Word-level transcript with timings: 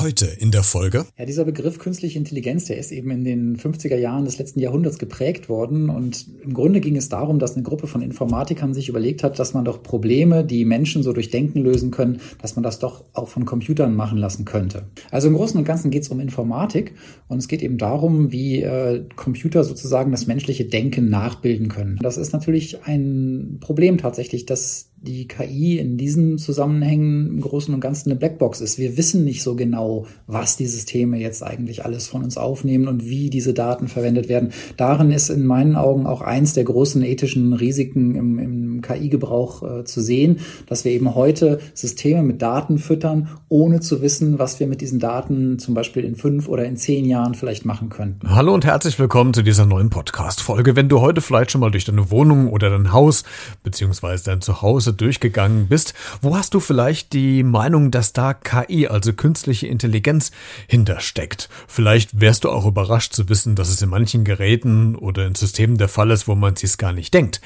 Heute 0.00 0.24
in 0.24 0.50
der 0.50 0.62
Folge. 0.62 1.04
Ja, 1.18 1.26
dieser 1.26 1.44
Begriff 1.44 1.78
künstliche 1.78 2.18
Intelligenz, 2.18 2.64
der 2.64 2.78
ist 2.78 2.90
eben 2.90 3.10
in 3.10 3.22
den 3.22 3.58
50er 3.58 3.96
Jahren 3.96 4.24
des 4.24 4.38
letzten 4.38 4.58
Jahrhunderts 4.58 4.98
geprägt 4.98 5.50
worden. 5.50 5.90
Und 5.90 6.26
im 6.42 6.54
Grunde 6.54 6.80
ging 6.80 6.96
es 6.96 7.10
darum, 7.10 7.38
dass 7.38 7.52
eine 7.52 7.64
Gruppe 7.64 7.86
von 7.86 8.00
Informatikern 8.00 8.72
sich 8.72 8.88
überlegt 8.88 9.22
hat, 9.22 9.38
dass 9.38 9.52
man 9.52 9.66
doch 9.66 9.82
Probleme, 9.82 10.42
die 10.42 10.64
Menschen 10.64 11.02
so 11.02 11.12
durch 11.12 11.30
Denken 11.30 11.60
lösen 11.60 11.90
können, 11.90 12.22
dass 12.40 12.56
man 12.56 12.62
das 12.62 12.78
doch 12.78 13.04
auch 13.12 13.28
von 13.28 13.44
Computern 13.44 13.94
machen 13.94 14.16
lassen 14.16 14.46
könnte. 14.46 14.86
Also 15.10 15.28
im 15.28 15.34
Großen 15.34 15.58
und 15.58 15.64
Ganzen 15.64 15.90
geht 15.90 16.04
es 16.04 16.08
um 16.08 16.18
Informatik 16.18 16.94
und 17.28 17.36
es 17.36 17.46
geht 17.46 17.60
eben 17.60 17.76
darum, 17.76 18.32
wie 18.32 18.62
äh, 18.62 19.04
Computer 19.16 19.64
sozusagen 19.64 20.12
das 20.12 20.26
menschliche 20.26 20.64
Denken 20.64 21.10
nachbilden 21.10 21.68
können. 21.68 21.98
Das 22.00 22.16
ist 22.16 22.32
natürlich 22.32 22.84
ein 22.84 23.58
Problem 23.60 23.98
tatsächlich, 23.98 24.46
dass 24.46 24.89
die 25.02 25.26
KI 25.26 25.78
in 25.78 25.96
diesen 25.96 26.36
Zusammenhängen 26.36 27.26
im 27.28 27.40
Großen 27.40 27.72
und 27.72 27.80
Ganzen 27.80 28.10
eine 28.10 28.18
Blackbox 28.18 28.60
ist. 28.60 28.78
Wir 28.78 28.98
wissen 28.98 29.24
nicht 29.24 29.42
so 29.42 29.56
genau, 29.56 30.06
was 30.26 30.56
die 30.56 30.66
Systeme 30.66 31.18
jetzt 31.18 31.42
eigentlich 31.42 31.86
alles 31.86 32.06
von 32.06 32.22
uns 32.22 32.36
aufnehmen 32.36 32.86
und 32.86 33.06
wie 33.06 33.30
diese 33.30 33.54
Daten 33.54 33.88
verwendet 33.88 34.28
werden. 34.28 34.52
Darin 34.76 35.10
ist 35.10 35.30
in 35.30 35.46
meinen 35.46 35.74
Augen 35.74 36.06
auch 36.06 36.20
eins 36.20 36.52
der 36.52 36.64
großen 36.64 37.02
ethischen 37.02 37.54
Risiken 37.54 38.14
im, 38.14 38.38
im 38.38 38.82
KI-Gebrauch 38.82 39.62
äh, 39.62 39.84
zu 39.84 40.02
sehen, 40.02 40.40
dass 40.66 40.84
wir 40.84 40.92
eben 40.92 41.14
heute 41.14 41.60
Systeme 41.72 42.22
mit 42.22 42.42
Daten 42.42 42.78
füttern, 42.78 43.28
ohne 43.48 43.80
zu 43.80 44.02
wissen, 44.02 44.38
was 44.38 44.60
wir 44.60 44.66
mit 44.66 44.82
diesen 44.82 44.98
Daten 44.98 45.58
zum 45.58 45.72
Beispiel 45.72 46.04
in 46.04 46.14
fünf 46.14 46.46
oder 46.46 46.66
in 46.66 46.76
zehn 46.76 47.06
Jahren 47.06 47.34
vielleicht 47.34 47.64
machen 47.64 47.88
könnten. 47.88 48.28
Hallo 48.28 48.52
und 48.52 48.66
herzlich 48.66 48.98
willkommen 48.98 49.32
zu 49.32 49.42
dieser 49.42 49.64
neuen 49.64 49.88
Podcast-Folge. 49.88 50.76
Wenn 50.76 50.90
du 50.90 51.00
heute 51.00 51.22
vielleicht 51.22 51.52
schon 51.52 51.62
mal 51.62 51.70
durch 51.70 51.86
deine 51.86 52.10
Wohnung 52.10 52.48
oder 52.48 52.68
dein 52.68 52.92
Haus 52.92 53.24
beziehungsweise 53.62 54.24
dein 54.24 54.42
Zuhause 54.42 54.89
Kurse 54.90 54.94
durchgegangen 54.94 55.68
bist, 55.68 55.94
wo 56.20 56.36
hast 56.36 56.54
du 56.54 56.60
vielleicht 56.60 57.12
die 57.12 57.42
Meinung, 57.42 57.90
dass 57.90 58.12
da 58.12 58.34
KI, 58.34 58.88
also 58.88 59.12
künstliche 59.12 59.66
Intelligenz, 59.66 60.30
hintersteckt? 60.66 61.48
Vielleicht 61.66 62.20
wärst 62.20 62.44
du 62.44 62.50
auch 62.50 62.66
überrascht 62.66 63.12
zu 63.12 63.28
wissen, 63.28 63.54
dass 63.54 63.68
es 63.68 63.82
in 63.82 63.90
manchen 63.90 64.24
Geräten 64.24 64.96
oder 64.96 65.26
in 65.26 65.34
Systemen 65.34 65.78
der 65.78 65.88
Fall 65.88 66.10
ist, 66.10 66.28
wo 66.28 66.34
man 66.34 66.56
sich 66.56 66.76
gar 66.78 66.92
nicht 66.92 67.14
denkt. 67.14 67.40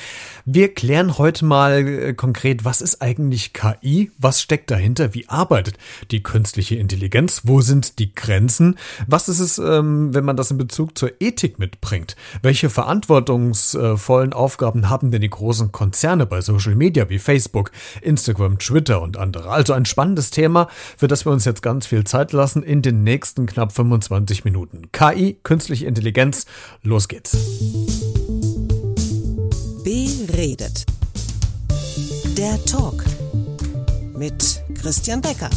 Wir 0.44 0.72
klären 0.72 1.18
heute 1.18 1.44
mal 1.44 1.86
äh, 1.86 2.14
konkret, 2.14 2.64
was 2.64 2.80
ist 2.80 3.02
eigentlich 3.02 3.52
KI? 3.52 4.10
Was 4.18 4.40
steckt 4.40 4.70
dahinter? 4.70 5.14
Wie 5.14 5.28
arbeitet 5.28 5.78
die 6.10 6.22
künstliche 6.22 6.76
Intelligenz? 6.76 7.42
Wo 7.44 7.60
sind 7.60 7.98
die 7.98 8.14
Grenzen? 8.14 8.76
Was 9.06 9.28
ist 9.28 9.40
es, 9.40 9.58
ähm, 9.58 10.14
wenn 10.14 10.24
man 10.24 10.36
das 10.36 10.50
in 10.50 10.58
Bezug 10.58 10.96
zur 10.98 11.12
Ethik 11.20 11.58
mitbringt? 11.58 12.16
Welche 12.42 12.70
verantwortungsvollen 12.70 14.32
Aufgaben 14.32 14.88
haben 14.88 15.10
denn 15.10 15.22
die 15.22 15.30
großen 15.30 15.72
Konzerne 15.72 16.26
bei 16.26 16.40
Social 16.40 16.74
Media 16.74 17.08
wie 17.08 17.18
Facebook? 17.18 17.33
Facebook, 17.34 17.72
Instagram, 18.00 18.60
Twitter 18.60 19.02
und 19.02 19.16
andere. 19.16 19.50
Also 19.50 19.72
ein 19.72 19.86
spannendes 19.86 20.30
Thema, 20.30 20.68
für 20.96 21.08
das 21.08 21.26
wir 21.26 21.32
uns 21.32 21.44
jetzt 21.44 21.62
ganz 21.62 21.84
viel 21.84 22.04
Zeit 22.04 22.32
lassen 22.32 22.62
in 22.62 22.80
den 22.80 23.02
nächsten 23.02 23.46
knapp 23.46 23.72
25 23.72 24.44
Minuten. 24.44 24.82
KI, 24.92 25.36
künstliche 25.42 25.86
Intelligenz, 25.86 26.46
los 26.84 27.08
geht's. 27.08 27.36
Beredet. 29.82 30.86
Der 32.38 32.64
Talk 32.66 33.02
mit 34.16 34.62
Christian 34.80 35.20
Becker. 35.20 35.50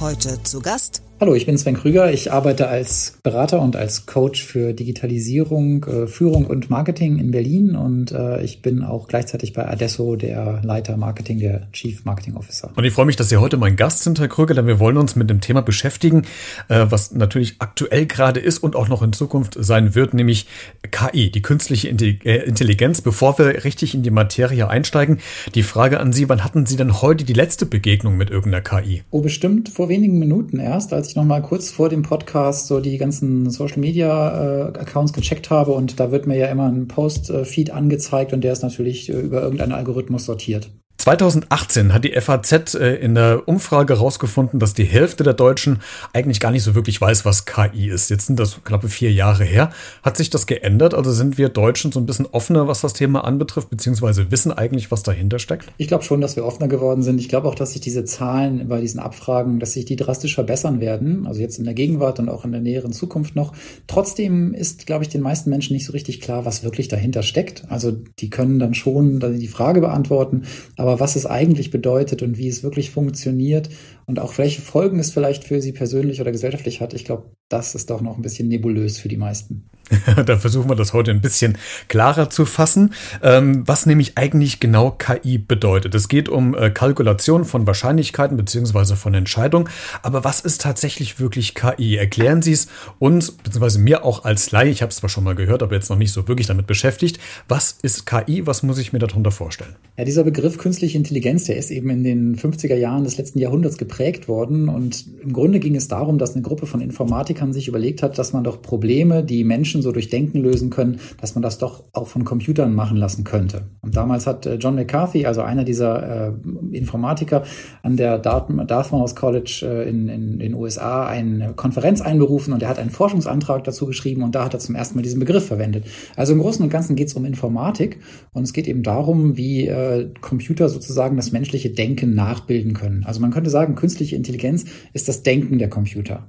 Heute 0.00 0.42
zu 0.42 0.58
Gast 0.60 1.03
Hallo, 1.20 1.36
ich 1.36 1.46
bin 1.46 1.56
Sven 1.56 1.74
Krüger. 1.74 2.12
Ich 2.12 2.32
arbeite 2.32 2.66
als 2.66 3.18
Berater 3.22 3.62
und 3.62 3.76
als 3.76 4.04
Coach 4.04 4.42
für 4.42 4.72
Digitalisierung, 4.72 5.84
äh, 5.84 6.06
Führung 6.08 6.44
und 6.44 6.70
Marketing 6.70 7.20
in 7.20 7.30
Berlin 7.30 7.76
und 7.76 8.10
äh, 8.10 8.42
ich 8.42 8.62
bin 8.62 8.82
auch 8.82 9.06
gleichzeitig 9.06 9.52
bei 9.52 9.66
Adesso 9.66 10.16
der 10.16 10.60
Leiter 10.64 10.96
Marketing, 10.96 11.38
der 11.38 11.68
Chief 11.72 12.04
Marketing 12.04 12.34
Officer. 12.34 12.72
Und 12.74 12.84
ich 12.84 12.92
freue 12.92 13.06
mich, 13.06 13.14
dass 13.14 13.28
Sie 13.28 13.36
heute 13.36 13.56
mein 13.56 13.76
Gast 13.76 14.02
sind, 14.02 14.18
Herr 14.18 14.26
Krüger, 14.26 14.54
denn 14.54 14.66
wir 14.66 14.80
wollen 14.80 14.96
uns 14.96 15.14
mit 15.14 15.30
dem 15.30 15.40
Thema 15.40 15.62
beschäftigen, 15.62 16.22
äh, 16.68 16.86
was 16.88 17.12
natürlich 17.12 17.56
aktuell 17.60 18.06
gerade 18.06 18.40
ist 18.40 18.58
und 18.58 18.74
auch 18.74 18.88
noch 18.88 19.00
in 19.00 19.12
Zukunft 19.12 19.56
sein 19.58 19.94
wird, 19.94 20.14
nämlich 20.14 20.48
KI, 20.90 21.30
die 21.30 21.42
künstliche 21.42 21.88
Intelligenz. 21.88 23.02
Bevor 23.02 23.38
wir 23.38 23.62
richtig 23.62 23.94
in 23.94 24.02
die 24.02 24.10
Materie 24.10 24.68
einsteigen, 24.68 25.20
die 25.54 25.62
Frage 25.62 26.00
an 26.00 26.12
Sie, 26.12 26.28
wann 26.28 26.42
hatten 26.42 26.66
Sie 26.66 26.76
denn 26.76 27.00
heute 27.02 27.24
die 27.24 27.34
letzte 27.34 27.66
Begegnung 27.66 28.16
mit 28.16 28.30
irgendeiner 28.30 28.62
KI? 28.62 29.04
Oh, 29.12 29.20
bestimmt 29.20 29.68
vor 29.68 29.88
wenigen 29.88 30.18
Minuten 30.18 30.58
erst, 30.58 30.92
als 30.92 31.03
ich 31.08 31.14
ich 31.14 31.16
noch 31.16 31.24
mal 31.24 31.42
kurz 31.42 31.70
vor 31.70 31.88
dem 31.88 32.02
Podcast 32.02 32.66
so 32.66 32.80
die 32.80 32.98
ganzen 32.98 33.50
Social 33.50 33.78
Media 33.78 34.68
äh, 34.68 34.78
Accounts 34.78 35.12
gecheckt 35.12 35.50
habe 35.50 35.72
und 35.72 36.00
da 36.00 36.10
wird 36.10 36.26
mir 36.26 36.36
ja 36.36 36.48
immer 36.48 36.68
ein 36.68 36.88
Post-Feed 36.88 37.70
angezeigt 37.70 38.32
und 38.32 38.42
der 38.42 38.52
ist 38.52 38.62
natürlich 38.62 39.08
äh, 39.08 39.20
über 39.20 39.42
irgendeinen 39.42 39.72
Algorithmus 39.72 40.24
sortiert. 40.24 40.70
2018 41.04 41.92
hat 41.92 42.02
die 42.04 42.18
FAZ 42.18 42.76
äh, 42.76 42.94
in 42.94 43.14
der 43.14 43.46
Umfrage 43.46 43.92
herausgefunden, 43.92 44.58
dass 44.58 44.72
die 44.72 44.84
Hälfte 44.84 45.22
der 45.22 45.34
Deutschen 45.34 45.80
eigentlich 46.14 46.40
gar 46.40 46.50
nicht 46.50 46.62
so 46.62 46.74
wirklich 46.74 46.98
weiß, 46.98 47.26
was 47.26 47.44
KI 47.44 47.90
ist. 47.90 48.08
Jetzt 48.08 48.28
sind 48.28 48.40
das 48.40 48.64
knappe 48.64 48.88
vier 48.88 49.12
Jahre 49.12 49.44
her. 49.44 49.70
Hat 50.02 50.16
sich 50.16 50.30
das 50.30 50.46
geändert? 50.46 50.94
Also 50.94 51.12
sind 51.12 51.36
wir 51.36 51.50
Deutschen 51.50 51.92
so 51.92 52.00
ein 52.00 52.06
bisschen 52.06 52.24
offener, 52.32 52.68
was 52.68 52.80
das 52.80 52.94
Thema 52.94 53.22
anbetrifft, 53.22 53.68
beziehungsweise 53.68 54.30
wissen 54.30 54.50
eigentlich, 54.50 54.90
was 54.90 55.02
dahinter 55.02 55.38
steckt? 55.38 55.70
Ich 55.76 55.88
glaube 55.88 56.04
schon, 56.04 56.22
dass 56.22 56.36
wir 56.36 56.46
offener 56.46 56.68
geworden 56.68 57.02
sind. 57.02 57.20
Ich 57.20 57.28
glaube 57.28 57.48
auch, 57.48 57.54
dass 57.54 57.72
sich 57.72 57.82
diese 57.82 58.06
Zahlen 58.06 58.66
bei 58.66 58.80
diesen 58.80 58.98
Abfragen, 58.98 59.60
dass 59.60 59.74
sich 59.74 59.84
die 59.84 59.96
drastisch 59.96 60.34
verbessern 60.34 60.80
werden. 60.80 61.26
Also 61.26 61.42
jetzt 61.42 61.58
in 61.58 61.66
der 61.66 61.74
Gegenwart 61.74 62.18
und 62.18 62.30
auch 62.30 62.46
in 62.46 62.52
der 62.52 62.62
näheren 62.62 62.94
Zukunft 62.94 63.36
noch. 63.36 63.52
Trotzdem 63.88 64.54
ist, 64.54 64.86
glaube 64.86 65.04
ich, 65.04 65.10
den 65.10 65.20
meisten 65.20 65.50
Menschen 65.50 65.74
nicht 65.74 65.84
so 65.84 65.92
richtig 65.92 66.22
klar, 66.22 66.46
was 66.46 66.64
wirklich 66.64 66.88
dahinter 66.88 67.22
steckt. 67.22 67.64
Also 67.68 67.92
die 67.92 68.30
können 68.30 68.58
dann 68.58 68.72
schon 68.72 69.20
die 69.20 69.48
Frage 69.48 69.82
beantworten, 69.82 70.44
aber 70.78 70.93
aber 70.94 71.00
was 71.00 71.16
es 71.16 71.26
eigentlich 71.26 71.72
bedeutet 71.72 72.22
und 72.22 72.38
wie 72.38 72.46
es 72.46 72.62
wirklich 72.62 72.92
funktioniert 72.92 73.68
und 74.06 74.20
auch 74.20 74.38
welche 74.38 74.62
Folgen 74.62 75.00
es 75.00 75.10
vielleicht 75.10 75.42
für 75.42 75.60
sie 75.60 75.72
persönlich 75.72 76.20
oder 76.20 76.30
gesellschaftlich 76.30 76.80
hat, 76.80 76.94
ich 76.94 77.04
glaube, 77.04 77.32
das 77.48 77.74
ist 77.74 77.90
doch 77.90 78.00
noch 78.00 78.16
ein 78.16 78.22
bisschen 78.22 78.46
nebulös 78.46 78.98
für 78.98 79.08
die 79.08 79.16
meisten. 79.16 79.68
da 80.26 80.36
versuchen 80.36 80.68
wir 80.68 80.76
das 80.76 80.92
heute 80.92 81.10
ein 81.10 81.20
bisschen 81.20 81.58
klarer 81.88 82.30
zu 82.30 82.46
fassen, 82.46 82.94
ähm, 83.22 83.66
was 83.66 83.86
nämlich 83.86 84.16
eigentlich 84.16 84.60
genau 84.60 84.90
KI 84.90 85.38
bedeutet. 85.38 85.94
Es 85.94 86.08
geht 86.08 86.28
um 86.28 86.54
äh, 86.54 86.70
Kalkulation 86.70 87.44
von 87.44 87.66
Wahrscheinlichkeiten 87.66 88.36
beziehungsweise 88.36 88.96
von 88.96 89.14
Entscheidungen. 89.14 89.68
Aber 90.02 90.24
was 90.24 90.40
ist 90.40 90.60
tatsächlich 90.60 91.20
wirklich 91.20 91.54
KI? 91.54 91.96
Erklären 91.96 92.42
Sie 92.42 92.52
es 92.52 92.68
uns, 92.98 93.32
beziehungsweise 93.32 93.78
mir 93.78 94.04
auch 94.04 94.24
als 94.24 94.50
Laie, 94.50 94.70
ich 94.70 94.82
habe 94.82 94.90
es 94.90 94.96
zwar 94.96 95.10
schon 95.10 95.24
mal 95.24 95.34
gehört, 95.34 95.62
aber 95.62 95.74
jetzt 95.74 95.90
noch 95.90 95.98
nicht 95.98 96.12
so 96.12 96.26
wirklich 96.28 96.46
damit 96.46 96.66
beschäftigt. 96.66 97.18
Was 97.48 97.78
ist 97.82 98.06
KI? 98.06 98.46
Was 98.46 98.62
muss 98.62 98.78
ich 98.78 98.92
mir 98.92 98.98
darunter 98.98 99.30
vorstellen? 99.30 99.74
Ja, 99.96 100.04
dieser 100.04 100.24
Begriff 100.24 100.58
künstliche 100.58 100.98
Intelligenz, 100.98 101.44
der 101.44 101.56
ist 101.56 101.70
eben 101.70 101.90
in 101.90 102.04
den 102.04 102.36
50er 102.36 102.74
Jahren 102.74 103.04
des 103.04 103.16
letzten 103.16 103.38
Jahrhunderts 103.38 103.78
geprägt 103.78 104.28
worden. 104.28 104.68
Und 104.68 105.04
im 105.22 105.32
Grunde 105.32 105.60
ging 105.60 105.76
es 105.76 105.88
darum, 105.88 106.18
dass 106.18 106.34
eine 106.34 106.42
Gruppe 106.42 106.66
von 106.66 106.80
Informatikern 106.80 107.52
sich 107.52 107.68
überlegt 107.68 108.02
hat, 108.02 108.18
dass 108.18 108.32
man 108.32 108.44
doch 108.44 108.62
Probleme, 108.62 109.22
die 109.22 109.44
Menschen 109.44 109.73
Menschen 109.74 109.82
so 109.82 109.92
durch 109.92 110.08
Denken 110.08 110.38
lösen 110.38 110.70
können, 110.70 111.00
dass 111.20 111.34
man 111.34 111.42
das 111.42 111.58
doch 111.58 111.84
auch 111.92 112.06
von 112.06 112.24
Computern 112.24 112.74
machen 112.74 112.96
lassen 112.96 113.24
könnte. 113.24 113.62
Und 113.82 113.96
damals 113.96 114.26
hat 114.26 114.46
äh, 114.46 114.54
John 114.54 114.76
McCarthy, 114.76 115.26
also 115.26 115.42
einer 115.42 115.64
dieser 115.64 116.28
äh, 116.28 116.32
Informatiker 116.72 117.42
an 117.82 117.96
der 117.96 118.18
Dartmouth 118.18 119.16
College 119.16 119.62
äh, 119.64 119.88
in, 119.88 120.08
in 120.08 120.38
den 120.38 120.54
USA, 120.54 121.06
eine 121.06 121.54
Konferenz 121.54 122.00
einberufen 122.00 122.52
und 122.52 122.62
er 122.62 122.68
hat 122.68 122.78
einen 122.78 122.90
Forschungsantrag 122.90 123.64
dazu 123.64 123.86
geschrieben 123.86 124.22
und 124.22 124.34
da 124.34 124.44
hat 124.44 124.54
er 124.54 124.60
zum 124.60 124.76
ersten 124.76 124.96
Mal 124.96 125.02
diesen 125.02 125.18
Begriff 125.18 125.46
verwendet. 125.46 125.84
Also 126.16 126.32
im 126.32 126.38
Großen 126.38 126.62
und 126.62 126.70
Ganzen 126.70 126.94
geht 126.94 127.08
es 127.08 127.14
um 127.14 127.24
Informatik 127.24 127.98
und 128.32 128.44
es 128.44 128.52
geht 128.52 128.68
eben 128.68 128.82
darum, 128.82 129.36
wie 129.36 129.66
äh, 129.66 130.08
Computer 130.20 130.68
sozusagen 130.68 131.16
das 131.16 131.32
menschliche 131.32 131.70
Denken 131.70 132.14
nachbilden 132.14 132.74
können. 132.74 133.04
Also 133.04 133.20
man 133.20 133.32
könnte 133.32 133.50
sagen, 133.50 133.74
künstliche 133.74 134.14
Intelligenz 134.14 134.64
ist 134.92 135.08
das 135.08 135.22
Denken 135.22 135.58
der 135.58 135.68
Computer. 135.68 136.26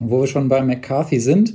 Und 0.00 0.10
wo 0.10 0.20
wir 0.20 0.28
schon 0.28 0.48
bei 0.48 0.62
McCarthy 0.62 1.18
sind, 1.18 1.54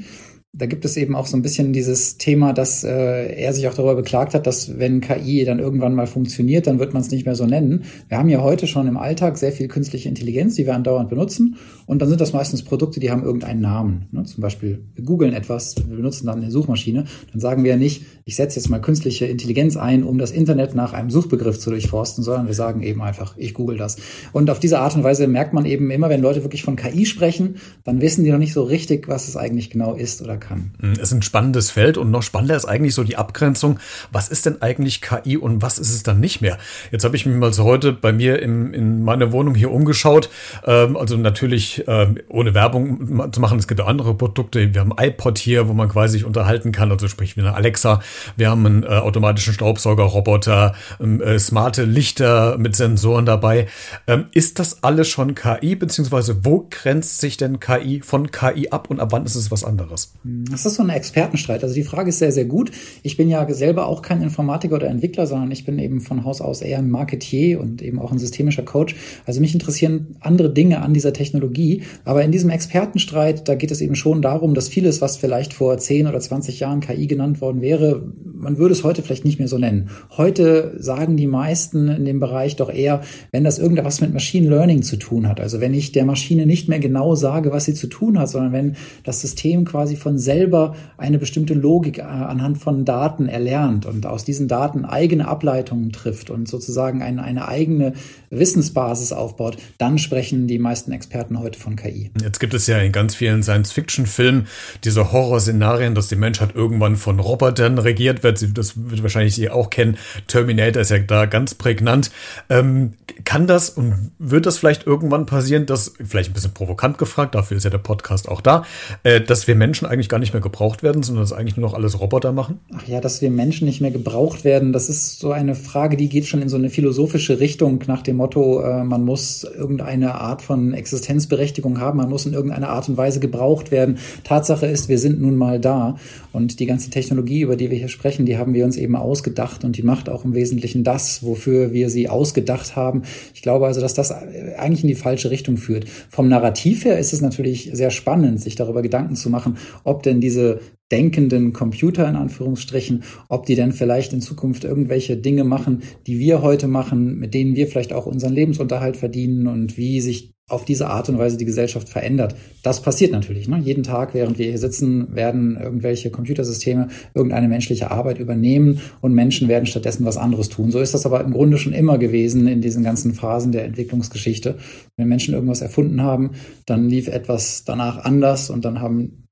da 0.56 0.68
gibt 0.68 0.86
es 0.86 0.97
eben 0.97 1.16
auch 1.16 1.25
so 1.25 1.36
ein 1.36 1.41
bisschen 1.41 1.74
dieses 1.74 2.19
Thema, 2.19 2.53
dass 2.53 2.84
äh, 2.84 3.34
er 3.34 3.53
sich 3.53 3.68
auch 3.68 3.74
darüber 3.74 3.96
beklagt 3.96 4.36
hat, 4.36 4.46
dass 4.46 4.78
wenn 4.78 5.02
KI 5.02 5.46
dann 5.46 5.58
irgendwann 5.58 5.96
mal 5.96 6.06
funktioniert, 6.06 6.68
dann 6.68 6.78
wird 6.78 6.94
man 6.94 7.02
es 7.02 7.09
nicht 7.09 7.25
mehr 7.25 7.34
so 7.34 7.47
nennen. 7.47 7.86
Wir 8.08 8.19
haben 8.19 8.30
ja 8.30 8.44
heute 8.44 8.68
schon 8.68 8.88
im 8.88 8.96
Alltag 8.96 9.40
sehr 9.40 9.52
viel 9.52 9.68
künstliche 9.68 10.09
Intelligenz, 10.09 10.53
die 10.53 10.68
wir 10.68 10.75
andauernd 10.75 11.09
benutzen. 11.09 11.55
Und 11.88 12.03
dann 12.03 12.09
sind 12.09 12.22
das 12.22 12.34
meistens 12.34 12.61
Produkte, 12.61 13.00
die 13.00 13.09
haben 13.09 13.23
irgendeinen 13.23 13.61
Namen. 13.61 14.05
Ne? 14.11 14.26
Zum 14.26 14.41
Beispiel, 14.41 14.85
wir 14.94 15.03
googeln 15.03 15.34
etwas, 15.34 15.76
wir 15.88 15.96
benutzen 15.96 16.28
dann 16.28 16.38
eine 16.38 16.52
Suchmaschine. 16.52 17.05
Dann 17.32 17.41
sagen 17.41 17.64
wir 17.64 17.72
ja 17.72 17.78
nicht, 17.78 18.05
ich 18.26 18.35
setze 18.35 18.59
jetzt 18.59 18.70
mal 18.70 18.79
künstliche 18.79 19.26
Intelligenz 19.26 19.76
ein, 19.76 20.03
um 20.03 20.20
das 20.20 20.29
Internet 20.29 20.76
nach 20.76 20.94
einem 20.94 21.09
Suchbegriff 21.09 21.58
zu 21.58 21.72
durchforsten, 21.72 22.23
sondern 22.23 22.46
wir 22.46 22.53
sagen 22.53 22.84
eben 22.84 23.02
einfach, 23.02 23.35
ich 23.38 23.55
google 23.55 23.78
das. 23.78 23.97
Und 24.34 24.52
auf 24.52 24.59
diese 24.59 24.78
Art 24.78 24.96
und 24.96 25.03
Weise 25.03 25.26
merkt 25.28 25.53
man 25.53 25.66
eben 25.66 25.90
immer, 25.90 26.09
wenn 26.09 26.22
Leute 26.22 26.44
wirklich 26.44 26.61
von 26.61 26.76
KI 26.76 27.08
sprechen, 27.08 27.55
dann 27.84 28.02
wissen 28.02 28.23
die 28.23 28.29
noch 28.29 28.38
nicht 28.38 28.53
so 28.53 28.61
richtig, 28.61 29.08
was 29.08 29.28
es 29.28 29.35
eigentlich 29.35 29.72
genau 29.72 29.96
ist 29.96 30.22
oder 30.22 30.38
kann. 30.47 30.72
Es 30.93 30.99
ist 30.99 31.11
ein 31.13 31.22
spannendes 31.22 31.72
Feld 31.72 31.97
und 31.97 32.11
noch 32.11 32.23
spannender 32.23 32.55
ist 32.55 32.66
eigentlich 32.66 32.95
so 32.95 33.03
die 33.03 33.17
Abgrenzung. 33.17 33.79
Was 34.11 34.29
ist 34.29 34.45
denn 34.45 34.61
eigentlich 34.61 35.01
KI 35.01 35.37
und 35.37 35.61
was 35.61 35.79
ist 35.79 35.93
es 35.93 36.03
dann 36.03 36.19
nicht 36.19 36.41
mehr? 36.41 36.57
Jetzt 36.91 37.03
habe 37.03 37.16
ich 37.16 37.25
mich 37.25 37.35
mal 37.35 37.53
so 37.53 37.63
heute 37.63 37.93
bei 37.93 38.11
mir 38.11 38.41
im, 38.41 38.73
in 38.73 39.03
meiner 39.03 39.31
Wohnung 39.31 39.55
hier 39.55 39.72
umgeschaut. 39.72 40.29
Ähm, 40.66 40.97
also 40.97 41.17
natürlich 41.17 41.84
ähm, 41.87 42.17
ohne 42.29 42.53
Werbung 42.53 43.31
zu 43.31 43.41
machen. 43.41 43.59
Es 43.59 43.67
gibt 43.67 43.81
auch 43.81 43.87
andere 43.87 44.16
Produkte. 44.16 44.73
Wir 44.73 44.81
haben 44.81 44.93
iPod 44.97 45.37
hier, 45.37 45.67
wo 45.67 45.73
man 45.73 45.90
quasi 45.90 46.13
sich 46.13 46.25
unterhalten 46.25 46.72
kann. 46.72 46.91
Also 46.91 47.07
sprich 47.07 47.35
wie 47.37 47.41
eine 47.41 47.55
Alexa. 47.55 48.01
Wir 48.37 48.49
haben 48.49 48.66
einen 48.66 48.84
äh, 48.84 48.87
automatischen 48.87 49.53
Staubsaugerroboter, 49.53 50.75
ähm, 50.99 51.22
äh, 51.22 51.40
smarte 51.40 51.84
Lichter 51.84 52.57
mit 52.57 52.75
Sensoren 52.75 53.25
dabei. 53.25 53.67
Ähm, 54.07 54.25
ist 54.31 54.59
das 54.59 54.84
alles 54.84 55.07
schon 55.07 55.35
KI? 55.35 55.75
Beziehungsweise 55.75 56.45
wo 56.45 56.67
grenzt 56.69 57.19
sich 57.19 57.37
denn 57.37 57.59
KI 57.59 58.01
von 58.01 58.31
KI 58.31 58.69
ab 58.69 58.90
und 58.90 58.99
ab 58.99 59.11
wann 59.11 59.25
ist 59.25 59.35
es 59.35 59.51
was 59.51 59.63
anderes? 59.63 60.13
Das 60.50 60.66
ist 60.66 60.76
so 60.76 60.84
ein 60.84 60.90
Expertenstreit. 60.90 61.64
Also 61.64 61.76
die 61.76 61.84
Frage 61.84 62.09
ist 62.09 62.20
sehr, 62.20 62.32
sehr 62.32 62.46
gut. 62.46 62.72
Ich 63.03 63.18
bin 63.18 63.30
ja 63.30 63.52
selber 63.53 63.88
auch 63.88 64.02
kein 64.02 64.22
Informatiker 64.22 64.76
oder 64.76 64.88
Entwickler, 64.88 65.28
sondern 65.28 65.52
ich 65.52 65.66
bin 65.66 65.80
eben 65.80 66.02
von 66.02 66.24
Haus 66.24 66.41
aus 66.41 66.62
eher 66.62 66.80
ein 66.80 66.90
Marketier 66.90 67.59
und 67.59 67.82
eben 67.82 68.00
auch 68.00 68.12
ein 68.12 68.20
systemischer 68.20 68.64
Coach. 68.64 68.96
Also 69.26 69.41
mich 69.41 69.53
interessieren 69.53 70.16
andere 70.20 70.52
Dinge 70.52 70.82
an 70.82 70.94
dieser 70.94 71.14
Technologie. 71.14 71.84
Aber 72.06 72.24
in 72.24 72.32
diesem 72.32 72.50
Expertenstreit, 72.50 73.47
da 73.47 73.56
geht 73.56 73.72
es 73.72 73.82
eben 73.82 73.96
schon 73.96 74.22
darum, 74.22 74.53
dass 74.53 74.70
vieles, 74.70 75.02
was 75.02 75.18
vielleicht 75.18 75.53
vor 75.53 75.78
10 75.78 76.08
oder 76.08 76.20
20 76.20 76.59
Jahren 76.59 76.79
KI 76.79 77.08
genannt 77.08 77.41
worden 77.41 77.62
wäre, 77.62 78.03
man 78.44 78.58
würde 78.58 78.74
es 78.74 78.84
heute 78.84 79.02
vielleicht 79.02 79.26
nicht 79.26 79.40
mehr 79.40 79.47
so 79.47 79.58
nennen. 79.58 79.90
Heute 80.18 80.76
sagen 80.78 81.18
die 81.18 81.28
meisten 81.28 81.88
in 81.88 82.06
dem 82.06 82.20
Bereich 82.20 82.56
doch 82.56 82.72
eher, 82.72 83.02
wenn 83.32 83.44
das 83.44 83.59
irgendwas 83.59 84.02
mit 84.02 84.14
Machine 84.14 84.50
Learning 84.50 84.84
zu 84.84 84.97
tun 84.97 85.28
hat. 85.28 85.40
Also 85.40 85.62
wenn 85.62 85.74
ich 85.74 85.91
der 85.91 86.06
Maschine 86.06 86.46
nicht 86.46 86.70
mehr 86.70 86.79
genau 86.79 87.16
sage, 87.16 87.52
was 87.52 87.66
sie 87.66 87.74
zu 87.74 87.88
tun 87.88 88.20
hat, 88.20 88.29
sondern 88.29 88.52
wenn 88.52 88.76
das 89.03 89.22
System 89.22 89.66
quasi 89.66 89.96
von 89.96 90.20
selber 90.23 90.75
eine 90.97 91.20
bestimmte 91.20 91.53
Logik 91.53 91.99
äh, 91.99 92.02
anhand 92.02 92.58
von 92.58 92.85
Daten 92.85 93.28
erlernt 93.28 93.85
und 93.85 94.05
aus 94.05 94.23
diesen 94.23 94.47
Daten 94.47 94.85
eigene 94.85 95.28
Ableitungen 95.28 95.91
trifft 95.91 96.29
und 96.29 96.47
sozusagen 96.47 97.02
eine, 97.02 97.23
eine 97.23 97.47
eigene 97.47 97.93
Wissensbasis 98.29 99.11
aufbaut, 99.11 99.58
dann 99.78 99.97
sprechen 99.97 100.47
die 100.47 100.59
meisten 100.59 100.91
Experten 100.91 101.40
heute 101.40 101.59
von 101.59 101.75
KI. 101.75 102.11
Jetzt 102.22 102.40
gibt 102.40 102.53
es 102.53 102.67
ja 102.67 102.79
in 102.79 102.91
ganz 102.91 103.16
vielen 103.16 103.43
Science-Fiction-Filmen 103.43 104.47
diese 104.84 105.11
Horrorszenarien, 105.11 105.96
dass 105.96 106.08
die 106.08 106.16
Menschheit 106.16 106.55
irgendwann 106.55 106.96
von 106.96 107.19
Robotern 107.19 107.78
regiert 107.78 108.23
wird. 108.23 108.58
Das 108.58 108.73
wird 108.90 109.03
wahrscheinlich 109.03 109.35
Sie 109.35 109.49
auch 109.49 109.69
kennen. 109.69 109.97
Terminator 110.28 110.81
ist 110.81 110.91
ja 110.91 110.99
da 110.99 111.26
ganz 111.26 111.53
prägnant. 111.53 112.11
Ähm, 112.49 112.93
kann 113.26 113.47
das 113.47 113.69
und 113.69 114.11
wird 114.19 114.46
das 114.46 114.58
vielleicht 114.58 114.87
irgendwann 114.87 115.26
passieren, 115.26 115.66
dass, 115.66 115.93
vielleicht 116.03 116.31
ein 116.31 116.34
bisschen 116.34 116.53
provokant 116.53 116.97
gefragt, 116.97 117.35
dafür 117.35 117.58
ist 117.58 117.64
ja 117.64 117.69
der 117.69 117.78
Podcast 117.78 118.28
auch 118.28 118.41
da, 118.41 118.66
äh, 119.03 119.22
dass 119.22 119.47
wir 119.47 119.55
Menschen 119.55 119.85
eigentlich 119.85 120.09
gar 120.14 120.20
nicht 120.20 120.32
mehr 120.32 120.44
gebraucht 120.44 120.84
werden, 120.84 121.02
sondern 121.02 121.24
dass 121.24 121.34
eigentlich 121.34 121.58
nur 121.58 121.68
noch 121.68 121.74
alles 121.74 122.00
Roboter 122.00 122.34
machen? 122.34 122.60
Ach 122.72 122.88
ja, 122.88 123.02
dass 123.02 123.24
wir 123.24 123.32
Menschen 123.32 123.66
nicht 123.66 123.82
mehr 123.82 123.90
gebraucht 123.90 124.44
werden, 124.44 124.72
das 124.72 124.88
ist 124.88 125.18
so 125.18 125.32
eine 125.32 125.56
Frage, 125.56 125.98
die 125.98 126.08
geht 126.08 126.28
schon 126.28 126.44
in 126.44 126.50
so 126.50 126.56
eine 126.56 126.70
philosophische 126.70 127.40
Richtung 127.40 127.80
nach 127.88 128.04
dem 128.04 128.18
Motto, 128.18 128.62
äh, 128.62 128.84
man 128.84 129.04
muss 129.06 129.44
irgendeine 129.44 130.14
Art 130.14 130.44
von 130.44 130.76
Existenzberechtigung 130.76 131.80
haben, 131.80 131.98
man 131.98 132.12
muss 132.12 132.28
in 132.28 132.34
irgendeiner 132.34 132.70
Art 132.70 132.88
und 132.90 132.96
Weise 132.96 133.20
gebraucht 133.20 133.72
werden. 133.72 133.98
Tatsache 134.24 134.68
ist, 134.68 134.88
wir 134.88 135.00
sind 135.00 135.20
nun 135.20 135.36
mal 135.36 135.60
da 135.60 135.96
und 136.32 136.60
die 136.60 136.68
ganze 136.68 136.92
Technologie, 136.92 137.42
über 137.42 137.56
die 137.56 137.72
wir 137.72 137.80
hier 137.80 137.88
sprechen, 137.88 138.28
die 138.28 138.38
haben 138.38 138.54
wir 138.54 138.66
uns 138.66 138.78
eben 138.78 138.96
ausgedacht 138.96 139.64
und 139.64 139.78
die 139.78 139.84
macht 139.84 140.10
auch 140.10 140.26
im 140.26 140.36
Wesentlichen 140.36 140.84
das, 140.84 141.24
wofür 141.24 141.74
wir 141.74 141.90
sie 141.90 142.08
ausgedacht 142.08 142.76
haben. 142.76 143.02
Ich 143.34 143.42
glaube 143.42 143.66
also, 143.66 143.82
dass 143.82 143.96
das 143.96 144.12
eigentlich 144.12 144.84
in 144.84 144.90
die 144.90 144.96
falsche 144.96 145.32
Richtung 145.32 145.58
führt. 145.58 145.86
Vom 146.10 146.30
Narrativ 146.30 146.86
her 146.86 147.00
ist 147.00 147.14
es 147.14 147.22
natürlich 147.22 147.72
sehr 147.74 147.90
spannend, 147.90 148.40
sich 148.42 148.54
darüber 148.54 148.84
Gedanken 148.84 149.16
zu 149.16 149.32
machen, 149.32 149.58
ob 149.84 150.03
denn 150.05 150.22
diese 150.22 150.59
denkenden 150.91 151.53
Computer 151.53 152.08
in 152.08 152.16
Anführungsstrichen, 152.16 153.03
ob 153.28 153.47
die 153.47 153.55
denn 153.55 153.72
vielleicht 153.72 154.14
in 154.14 154.22
Zukunft 154.22 154.64
irgendwelche 154.64 155.17
Dinge 155.17 155.44
machen, 155.44 155.82
die 156.05 156.20
wir 156.20 156.44
heute 156.44 156.67
machen, 156.67 157.17
mit 157.17 157.34
denen 157.34 157.55
wir 157.55 157.67
vielleicht 157.67 157.94
auch 157.94 158.05
unseren 158.05 158.34
Lebensunterhalt 158.34 158.97
verdienen 158.97 159.47
und 159.47 159.76
wie 159.76 160.02
sich 160.02 160.34
auf 160.50 160.66
diese 160.66 160.88
Art 160.90 161.08
und 161.08 161.17
Weise 161.17 161.38
die 161.38 161.46
Gesellschaft 161.46 161.88
verändert. 161.88 162.35
Das 162.64 162.82
passiert 162.82 163.11
natürlich. 163.14 163.47
Ne? 163.47 163.59
Jeden 163.64 163.84
Tag, 163.84 164.14
während 164.14 164.38
wir 164.38 164.46
hier 164.46 164.58
sitzen, 164.58 165.16
werden 165.16 165.58
irgendwelche 165.59 166.11
Computersysteme 166.11 166.90
irgendeine 167.16 167.47
menschliche 167.47 167.91
Arbeit 167.91 168.20
übernehmen 168.20 168.79
und 169.00 169.14
Menschen 169.14 169.47
werden 169.47 169.66
stattdessen 169.66 170.05
was 170.05 170.17
anderes 170.17 170.50
tun. 170.50 170.70
So 170.70 170.79
ist 170.79 170.94
das 170.94 171.05
aber 171.05 171.22
im 171.22 171.32
Grunde 171.32 171.58
schon 171.58 171.73
immer 171.73 171.97
gewesen 171.97 172.46
in 172.47 172.61
diesen 172.61 172.84
ganzen 172.84 173.14
Phasen 173.14 173.53
der 173.53 173.64
Entwicklungsgeschichte. 173.64 174.58
Wenn 174.97 175.08
Menschen 175.08 175.34
irgendwas 175.34 175.61
erfunden 175.61 176.02
haben, 176.02 176.32
dann 176.66 176.90
lief 176.90 177.08
etwas 177.08 177.64
danach 177.64 178.03
anders 178.03 178.50
und 178.50 178.66
dann 178.66 178.82
haben 178.82 179.22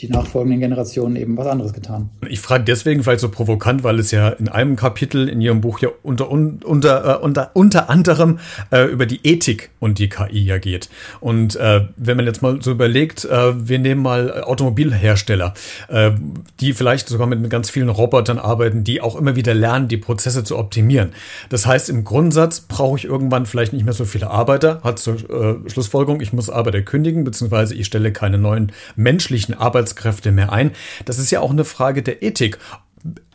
die 0.00 0.08
nachfolgenden 0.08 0.60
Generationen 0.60 1.16
eben 1.16 1.36
was 1.36 1.48
anderes 1.48 1.72
getan. 1.72 2.10
Ich 2.28 2.40
frage 2.40 2.62
deswegen 2.62 3.02
vielleicht 3.02 3.20
so 3.20 3.30
provokant, 3.30 3.82
weil 3.82 3.98
es 3.98 4.12
ja 4.12 4.28
in 4.28 4.48
einem 4.48 4.76
Kapitel 4.76 5.28
in 5.28 5.40
Ihrem 5.40 5.60
Buch 5.60 5.80
ja 5.80 5.88
unter, 6.02 6.30
unter, 6.30 7.16
äh, 7.16 7.22
unter, 7.22 7.50
unter 7.54 7.90
anderem 7.90 8.38
äh, 8.70 8.84
über 8.84 9.06
die 9.06 9.20
Ethik 9.24 9.70
und 9.80 9.98
die 9.98 10.08
KI 10.08 10.44
ja 10.44 10.58
geht. 10.58 10.88
Und 11.18 11.56
äh, 11.56 11.86
wenn 11.96 12.16
man 12.16 12.26
jetzt 12.26 12.42
mal 12.42 12.62
so 12.62 12.70
überlegt, 12.70 13.24
äh, 13.24 13.68
wir 13.68 13.80
nehmen 13.80 14.00
mal 14.00 14.44
Automobilhersteller, 14.44 15.54
äh, 15.88 16.12
die 16.60 16.74
vielleicht 16.74 17.08
sogar 17.08 17.26
mit 17.26 17.50
ganz 17.50 17.68
vielen 17.68 17.88
Robotern 17.88 18.38
arbeiten, 18.38 18.84
die 18.84 19.00
auch 19.00 19.16
immer 19.16 19.34
wieder 19.34 19.54
lernen, 19.54 19.88
die 19.88 19.96
Prozesse 19.96 20.44
zu 20.44 20.58
optimieren. 20.58 21.10
Das 21.48 21.66
heißt, 21.66 21.90
im 21.90 22.04
Grundsatz 22.04 22.60
brauche 22.60 22.98
ich 22.98 23.04
irgendwann 23.04 23.46
vielleicht 23.46 23.72
nicht 23.72 23.84
mehr 23.84 23.94
so 23.94 24.04
viele 24.04 24.30
Arbeiter, 24.30 24.80
hat 24.84 25.00
zur 25.00 25.16
äh, 25.16 25.68
Schlussfolgerung, 25.68 26.20
ich 26.20 26.32
muss 26.32 26.50
Arbeiter 26.50 26.82
kündigen, 26.82 27.24
beziehungsweise 27.24 27.74
ich 27.74 27.86
stelle 27.86 28.12
keine 28.12 28.38
neuen 28.38 28.70
menschlichen 28.94 29.54
Arbeits 29.54 29.87
Arbeitskräfte 29.88 30.32
mehr 30.32 30.52
ein. 30.52 30.72
Das 31.04 31.18
ist 31.18 31.30
ja 31.30 31.40
auch 31.40 31.50
eine 31.50 31.64
Frage 31.64 32.02
der 32.02 32.22
Ethik. 32.22 32.58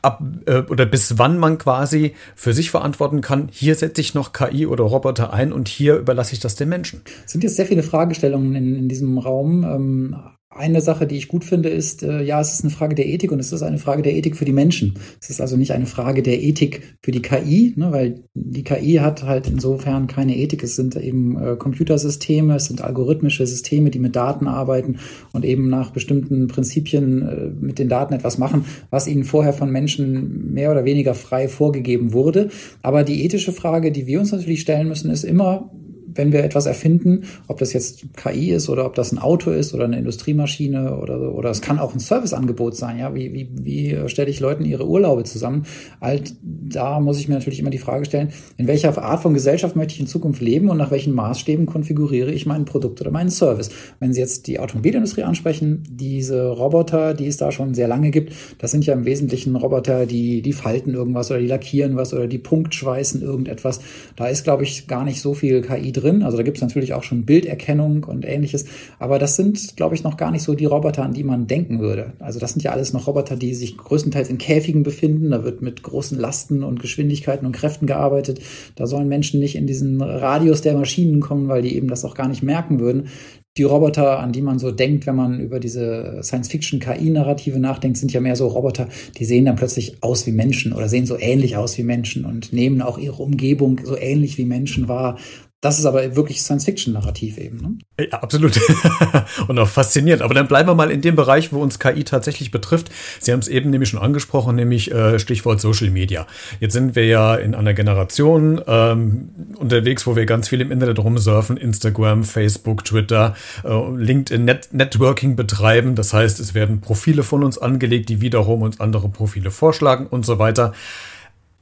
Ab, 0.01 0.21
äh, 0.45 0.63
oder 0.63 0.85
bis 0.85 1.17
wann 1.17 1.37
man 1.37 1.57
quasi 1.57 2.13
für 2.35 2.53
sich 2.53 2.69
verantworten 2.69 3.21
kann, 3.21 3.47
hier 3.49 3.75
setze 3.75 4.01
ich 4.01 4.13
noch 4.13 4.33
KI 4.33 4.67
oder 4.67 4.83
Roboter 4.83 5.31
ein 5.31 5.53
und 5.53 5.69
hier 5.69 5.95
überlasse 5.95 6.33
ich 6.33 6.41
das 6.41 6.55
den 6.55 6.67
Menschen. 6.67 7.01
Es 7.25 7.31
sind 7.31 7.43
jetzt 7.43 7.55
sehr 7.55 7.65
viele 7.65 7.83
Fragestellungen 7.83 8.53
in, 8.55 8.75
in 8.75 8.89
diesem 8.89 9.17
Raum. 9.17 9.63
Ähm, 9.63 10.15
eine 10.55 10.81
Sache, 10.81 11.07
die 11.07 11.17
ich 11.17 11.27
gut 11.27 11.43
finde, 11.43 11.69
ist, 11.69 12.03
äh, 12.03 12.21
ja, 12.21 12.39
es 12.39 12.53
ist 12.53 12.63
eine 12.63 12.71
Frage 12.71 12.95
der 12.95 13.07
Ethik 13.07 13.31
und 13.31 13.39
es 13.39 13.51
ist 13.51 13.63
eine 13.63 13.77
Frage 13.77 14.01
der 14.01 14.13
Ethik 14.13 14.35
für 14.35 14.45
die 14.45 14.53
Menschen. 14.53 14.95
Es 15.21 15.29
ist 15.29 15.41
also 15.41 15.57
nicht 15.57 15.71
eine 15.71 15.85
Frage 15.85 16.21
der 16.21 16.41
Ethik 16.41 16.97
für 17.01 17.11
die 17.11 17.21
KI, 17.21 17.73
ne, 17.75 17.91
weil 17.91 18.23
die 18.33 18.63
KI 18.63 18.95
hat 18.95 19.23
halt 19.23 19.47
insofern 19.47 20.07
keine 20.07 20.37
Ethik. 20.37 20.63
Es 20.63 20.75
sind 20.75 20.95
eben 20.95 21.37
äh, 21.37 21.55
Computersysteme, 21.55 22.55
es 22.55 22.65
sind 22.65 22.81
algorithmische 22.81 23.45
Systeme, 23.45 23.89
die 23.89 23.99
mit 23.99 24.15
Daten 24.15 24.47
arbeiten 24.47 24.97
und 25.31 25.45
eben 25.45 25.69
nach 25.69 25.91
bestimmten 25.91 26.47
Prinzipien 26.47 27.21
äh, 27.21 27.51
mit 27.59 27.79
den 27.79 27.89
Daten 27.89 28.13
etwas 28.13 28.37
machen, 28.37 28.65
was 28.89 29.07
ihnen 29.07 29.23
vorher 29.23 29.53
von 29.53 29.71
Menschen 29.71 30.53
mehr 30.53 30.71
oder 30.71 30.85
weniger 30.85 31.13
frei 31.15 31.47
vorgegeben 31.47 32.13
wurde. 32.13 32.49
Aber 32.81 33.03
die 33.03 33.23
ethische 33.25 33.53
Frage, 33.53 33.91
die 33.91 34.07
wir 34.07 34.19
uns 34.19 34.31
natürlich 34.31 34.61
stellen 34.61 34.87
müssen, 34.87 35.09
ist 35.09 35.23
immer, 35.23 35.71
wenn 36.15 36.31
wir 36.31 36.43
etwas 36.43 36.65
erfinden, 36.65 37.23
ob 37.47 37.59
das 37.59 37.73
jetzt 37.73 38.05
KI 38.15 38.51
ist 38.51 38.69
oder 38.69 38.85
ob 38.85 38.95
das 38.95 39.11
ein 39.11 39.19
Auto 39.19 39.51
ist 39.51 39.73
oder 39.73 39.85
eine 39.85 39.97
Industriemaschine 39.97 40.97
oder, 40.97 41.33
oder 41.33 41.49
es 41.49 41.61
kann 41.61 41.79
auch 41.79 41.93
ein 41.93 41.99
Serviceangebot 41.99 42.75
sein, 42.75 42.99
ja, 42.99 43.13
wie, 43.15 43.33
wie, 43.33 43.49
wie 43.53 44.09
stelle 44.09 44.29
ich 44.29 44.39
Leuten 44.39 44.65
ihre 44.65 44.87
Urlaube 44.87 45.23
zusammen? 45.23 45.65
Halt, 46.01 46.35
da 46.41 46.99
muss 46.99 47.19
ich 47.19 47.27
mir 47.27 47.35
natürlich 47.35 47.59
immer 47.59 47.69
die 47.69 47.77
Frage 47.77 48.05
stellen, 48.05 48.29
in 48.57 48.67
welcher 48.67 48.97
Art 49.01 49.21
von 49.21 49.33
Gesellschaft 49.33 49.75
möchte 49.75 49.93
ich 49.93 49.99
in 49.99 50.07
Zukunft 50.07 50.41
leben 50.41 50.69
und 50.69 50.77
nach 50.77 50.91
welchen 50.91 51.13
Maßstäben 51.13 51.65
konfiguriere 51.65 52.31
ich 52.31 52.45
mein 52.45 52.65
Produkt 52.65 53.01
oder 53.01 53.11
meinen 53.11 53.29
Service? 53.29 53.69
Wenn 53.99 54.13
Sie 54.13 54.19
jetzt 54.19 54.47
die 54.47 54.59
Automobilindustrie 54.59 55.23
ansprechen, 55.23 55.83
diese 55.89 56.49
Roboter, 56.49 57.13
die 57.13 57.27
es 57.27 57.37
da 57.37 57.51
schon 57.51 57.73
sehr 57.73 57.87
lange 57.87 58.11
gibt, 58.11 58.33
das 58.59 58.71
sind 58.71 58.85
ja 58.85 58.93
im 58.93 59.05
Wesentlichen 59.05 59.55
Roboter, 59.55 60.05
die, 60.05 60.41
die 60.41 60.53
falten 60.53 60.93
irgendwas 60.93 61.31
oder 61.31 61.39
die 61.39 61.47
lackieren 61.47 61.95
was 61.95 62.13
oder 62.13 62.27
die 62.27 62.37
punktschweißen 62.37 63.21
irgendetwas. 63.21 63.81
Da 64.15 64.27
ist, 64.27 64.43
glaube 64.43 64.63
ich, 64.63 64.87
gar 64.87 65.03
nicht 65.03 65.21
so 65.21 65.33
viel 65.33 65.61
KI 65.61 65.91
drin 65.91 66.02
drin. 66.03 66.23
Also 66.23 66.37
da 66.37 66.43
gibt 66.43 66.57
es 66.57 66.61
natürlich 66.61 66.93
auch 66.93 67.03
schon 67.03 67.25
Bilderkennung 67.25 68.03
und 68.03 68.25
ähnliches. 68.25 68.65
Aber 68.99 69.19
das 69.19 69.35
sind, 69.35 69.75
glaube 69.77 69.95
ich, 69.95 70.03
noch 70.03 70.17
gar 70.17 70.31
nicht 70.31 70.43
so 70.43 70.53
die 70.53 70.65
Roboter, 70.65 71.03
an 71.03 71.13
die 71.13 71.23
man 71.23 71.47
denken 71.47 71.79
würde. 71.79 72.13
Also 72.19 72.39
das 72.39 72.51
sind 72.53 72.61
ja 72.63 72.71
alles 72.71 72.93
noch 72.93 73.07
Roboter, 73.07 73.35
die 73.35 73.55
sich 73.55 73.77
größtenteils 73.77 74.29
in 74.29 74.37
Käfigen 74.37 74.83
befinden. 74.83 75.31
Da 75.31 75.43
wird 75.43 75.61
mit 75.61 75.83
großen 75.83 76.19
Lasten 76.19 76.63
und 76.63 76.79
Geschwindigkeiten 76.79 77.45
und 77.45 77.53
Kräften 77.53 77.87
gearbeitet. 77.87 78.41
Da 78.75 78.87
sollen 78.87 79.07
Menschen 79.07 79.39
nicht 79.39 79.55
in 79.55 79.67
diesen 79.67 80.01
Radius 80.01 80.61
der 80.61 80.75
Maschinen 80.75 81.19
kommen, 81.19 81.47
weil 81.47 81.61
die 81.61 81.75
eben 81.75 81.87
das 81.87 82.05
auch 82.05 82.15
gar 82.15 82.27
nicht 82.27 82.43
merken 82.43 82.79
würden. 82.79 83.07
Die 83.55 83.63
Roboter, 83.63 84.19
an 84.19 84.31
die 84.31 84.41
man 84.41 84.57
so 84.57 84.71
denkt, 84.71 85.05
wenn 85.05 85.15
man 85.15 85.39
über 85.39 85.59
diese 85.59 86.21
Science-Fiction-KI-Narrative 86.23 87.59
nachdenkt, 87.59 87.97
sind 87.97 88.11
ja 88.11 88.19
mehr 88.19 88.35
so 88.35 88.47
Roboter, 88.47 88.87
die 89.19 89.25
sehen 89.25 89.45
dann 89.45 89.57
plötzlich 89.57 89.97
aus 90.01 90.25
wie 90.25 90.31
Menschen 90.31 90.73
oder 90.73 90.89
sehen 90.89 91.05
so 91.05 91.19
ähnlich 91.19 91.55
aus 91.55 91.77
wie 91.77 91.83
Menschen 91.83 92.25
und 92.25 92.51
nehmen 92.51 92.81
auch 92.81 92.97
ihre 92.97 93.21
Umgebung 93.21 93.79
so 93.83 93.95
ähnlich 93.95 94.39
wie 94.39 94.45
Menschen 94.45 94.87
wahr 94.87 95.19
das 95.63 95.79
ist 95.79 95.85
aber 95.85 96.17
wirklich 96.17 96.41
Science-Fiction-Narrativ 96.41 97.37
eben. 97.37 97.79
Ne? 97.97 98.07
Ja, 98.11 98.19
absolut. 98.19 98.59
und 99.47 99.57
auch 99.57 99.67
faszinierend. 99.67 100.21
Aber 100.21 100.33
dann 100.33 100.49
bleiben 100.49 100.67
wir 100.67 100.75
mal 100.75 100.91
in 100.91 100.99
dem 100.99 101.15
Bereich, 101.15 101.53
wo 101.53 101.61
uns 101.61 101.79
KI 101.79 102.03
tatsächlich 102.03 102.51
betrifft. 102.51 102.91
Sie 103.21 103.31
haben 103.31 103.39
es 103.39 103.47
eben 103.47 103.69
nämlich 103.69 103.87
schon 103.87 104.01
angesprochen, 104.01 104.57
nämlich 104.57 104.91
äh, 104.91 105.19
Stichwort 105.19 105.61
Social 105.61 105.89
Media. 105.89 106.27
Jetzt 106.59 106.73
sind 106.73 106.97
wir 106.97 107.05
ja 107.05 107.35
in 107.35 107.55
einer 107.55 107.73
Generation 107.73 108.61
ähm, 108.67 109.29
unterwegs, 109.57 110.05
wo 110.05 110.17
wir 110.17 110.25
ganz 110.25 110.49
viel 110.49 110.59
im 110.59 110.69
Internet 110.69 110.99
rumsurfen, 110.99 111.55
Instagram, 111.55 112.25
Facebook, 112.25 112.83
Twitter, 112.83 113.33
äh, 113.63 113.69
LinkedIn, 113.69 114.43
Net 114.43 114.67
Networking 114.73 115.37
betreiben. 115.37 115.95
Das 115.95 116.11
heißt, 116.11 116.41
es 116.41 116.53
werden 116.53 116.81
Profile 116.81 117.23
von 117.23 117.41
uns 117.41 117.57
angelegt, 117.57 118.09
die 118.09 118.19
wiederum 118.19 118.63
uns 118.63 118.81
andere 118.81 119.07
Profile 119.07 119.49
vorschlagen 119.49 120.07
und 120.07 120.25
so 120.25 120.39
weiter. 120.39 120.73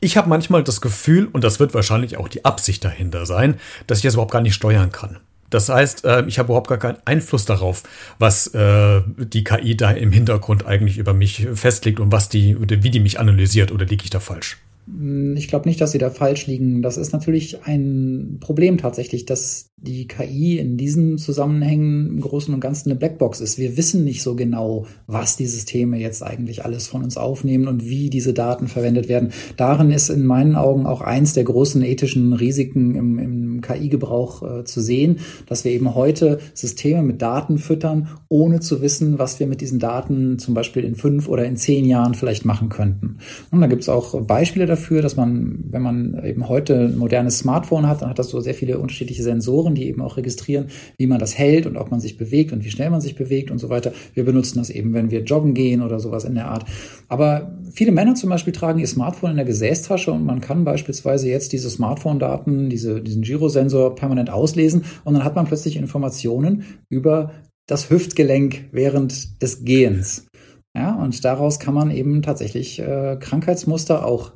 Ich 0.03 0.17
habe 0.17 0.27
manchmal 0.27 0.63
das 0.63 0.81
Gefühl, 0.81 1.27
und 1.31 1.43
das 1.43 1.60
wird 1.60 1.75
wahrscheinlich 1.75 2.17
auch 2.17 2.27
die 2.27 2.43
Absicht 2.43 2.84
dahinter 2.84 3.27
sein, 3.27 3.60
dass 3.86 4.00
ich 4.00 4.03
das 4.03 4.15
überhaupt 4.15 4.31
gar 4.31 4.41
nicht 4.41 4.55
steuern 4.55 4.91
kann. 4.91 5.20
Das 5.51 5.70
heißt, 5.70 6.05
äh, 6.05 6.25
ich 6.25 6.39
habe 6.39 6.48
überhaupt 6.48 6.70
gar 6.70 6.79
keinen 6.79 6.98
Einfluss 7.05 7.46
darauf, 7.46 7.84
was 8.17 8.48
äh, 8.48 9.01
die 9.17 9.43
KI 9.43 9.77
da 9.77 9.91
im 9.91 10.12
Hintergrund 10.12 10.65
eigentlich 10.65 10.98
über 10.98 11.13
mich 11.13 11.48
festlegt 11.53 12.00
und 12.00 12.12
was 12.12 12.29
die, 12.29 12.58
wie 12.60 12.89
die 12.89 13.00
mich 13.00 13.20
analysiert 13.20 13.72
oder 13.72 13.86
liege 13.86 14.03
ich 14.03 14.10
da 14.10 14.20
falsch? 14.20 14.58
Hm, 14.88 15.38
ich 15.38 15.48
glaube 15.48 15.70
nicht, 15.70 15.79
dass 15.79 15.91
Sie 15.91 16.00
da 16.00 16.10
falsch 16.10 16.48
liegen. 16.48 16.81
Das 16.81 16.98
ist 16.98 17.13
natürlich 17.13 17.63
ein 17.65 18.38
Problem 18.39 18.79
tatsächlich, 18.79 19.25
dass 19.25 19.71
die 19.82 20.08
KI 20.08 20.60
in 20.60 20.78
diesen 20.78 21.18
Zusammenhängen 21.18 22.08
im 22.08 22.22
Großen 22.22 22.54
und 22.54 22.60
Ganzen 22.60 22.92
eine 22.92 23.00
Blackbox 23.00 23.42
ist. 23.42 23.58
Wir 23.58 23.78
wissen 23.78 24.04
nicht 24.04 24.22
so 24.22 24.36
genau, 24.36 24.86
was 25.08 25.38
die 25.38 25.48
Systeme 25.48 25.98
jetzt 25.98 26.22
eigentlich 26.22 26.64
alles 26.64 26.88
von 26.88 27.04
uns 27.04 27.18
aufnehmen 27.18 27.68
und 27.68 27.84
wie 27.84 28.12
diese 28.12 28.34
Daten 28.34 28.68
verwendet 28.68 29.10
werden. 29.10 29.32
Darin 29.58 29.92
ist 29.92 30.10
in 30.10 30.26
meinen 30.26 30.56
Augen 30.56 30.86
auch 30.86 31.02
eins 31.02 31.34
der 31.34 31.46
großen 31.46 31.82
ethischen 31.84 32.34
Risiken 32.34 32.96
im, 32.96 33.20
im 33.20 33.62
KI-Gebrauch 33.62 34.60
äh, 34.60 34.64
zu 34.66 34.82
sehen, 34.82 35.20
dass 35.48 35.64
wir 35.66 35.72
eben 35.72 35.96
heute 35.96 36.40
Systeme 36.54 37.02
mit 37.02 37.22
Daten 37.22 37.58
füttern, 37.58 38.10
ohne 38.30 38.60
zu 38.60 38.82
wissen, 38.82 39.20
was 39.20 39.40
wir 39.40 39.48
mit 39.48 39.62
diesen 39.62 39.80
Daten 39.80 40.40
zum 40.40 40.54
Beispiel 40.54 40.84
in 40.84 40.96
fünf 40.96 41.28
oder 41.28 41.46
in 41.46 41.58
zehn 41.58 41.86
Jahren 41.86 42.14
vielleicht 42.14 42.46
machen 42.46 42.70
könnten. 42.70 43.18
Und 43.52 43.62
da 43.62 43.68
gibt 43.68 43.82
es 43.82 43.90
auch 43.90 44.20
Beispiele 44.22 44.66
dafür, 44.66 45.02
dass 45.02 45.16
man, 45.16 45.64
wenn 45.70 45.82
man 45.82 46.22
eben 46.24 46.48
heute 46.50 46.86
ein 46.86 46.98
modernes 46.98 47.40
Smartphone 47.40 47.88
hat, 47.88 48.02
dann 48.02 48.10
hat 48.10 48.20
das 48.20 48.30
so 48.30 48.40
sehr 48.40 48.54
viele 48.54 48.80
unterschiedliche 48.80 49.24
Sensoren, 49.24 49.71
die 49.75 49.88
eben 49.88 50.01
auch 50.01 50.18
registrieren, 50.18 50.68
wie 50.98 51.08
man 51.08 51.20
das 51.20 51.38
hält 51.38 51.66
und 51.66 51.78
ob 51.78 51.92
man 51.92 52.00
sich 52.00 52.18
bewegt 52.18 52.51
und 52.51 52.63
wie 52.63 52.72
schnell 52.72 52.90
man 52.90 53.01
sich 53.01 53.16
bewegt 53.16 53.51
und 53.51 53.58
so 53.58 53.70
weiter. 53.70 53.94
Wir 54.13 54.25
benutzen 54.25 54.60
das 54.60 54.70
eben, 54.70 54.94
wenn 54.94 55.12
wir 55.12 55.22
joggen 55.24 55.54
gehen 55.54 55.82
oder 55.82 56.00
sowas 56.00 56.24
in 56.24 56.36
der 56.36 56.48
Art. 56.48 56.66
Aber 57.08 57.58
viele 57.72 57.92
Männer 57.92 58.16
zum 58.16 58.30
Beispiel 58.30 58.54
tragen 58.54 58.80
ihr 58.80 58.88
Smartphone 58.88 59.32
in 59.32 59.38
der 59.38 59.46
Gesäßtasche 59.46 60.12
und 60.12 60.25
man 60.25 60.42
kann 60.42 60.63
beispielsweise 60.63 61.30
jetzt 61.30 61.54
diese 61.54 61.70
Smartphone-Daten, 61.70 62.70
diese, 62.70 63.01
diesen 63.01 63.22
Girosensor 63.22 63.96
permanent 63.96 64.30
auslesen 64.30 64.84
und 65.04 65.13
dann 65.13 65.24
hat 65.24 65.36
man 65.36 65.46
plötzlich 65.46 65.75
Informationen 65.75 66.63
über 66.90 67.32
das 67.68 67.90
Hüftgelenk 67.90 68.70
während 68.72 69.42
des 69.42 69.63
Gehens. 69.63 70.28
Ja, 70.75 70.96
und 70.96 71.24
daraus 71.25 71.60
kann 71.60 71.74
man 71.74 71.92
eben 71.92 72.22
tatsächlich 72.22 72.80
äh, 72.80 73.18
Krankheitsmuster 73.20 74.06
auch 74.06 74.34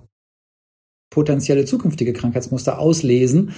potenzielle 1.10 1.66
zukünftige 1.66 2.12
Krankheitsmuster 2.12 2.78
auslesen. 2.78 3.54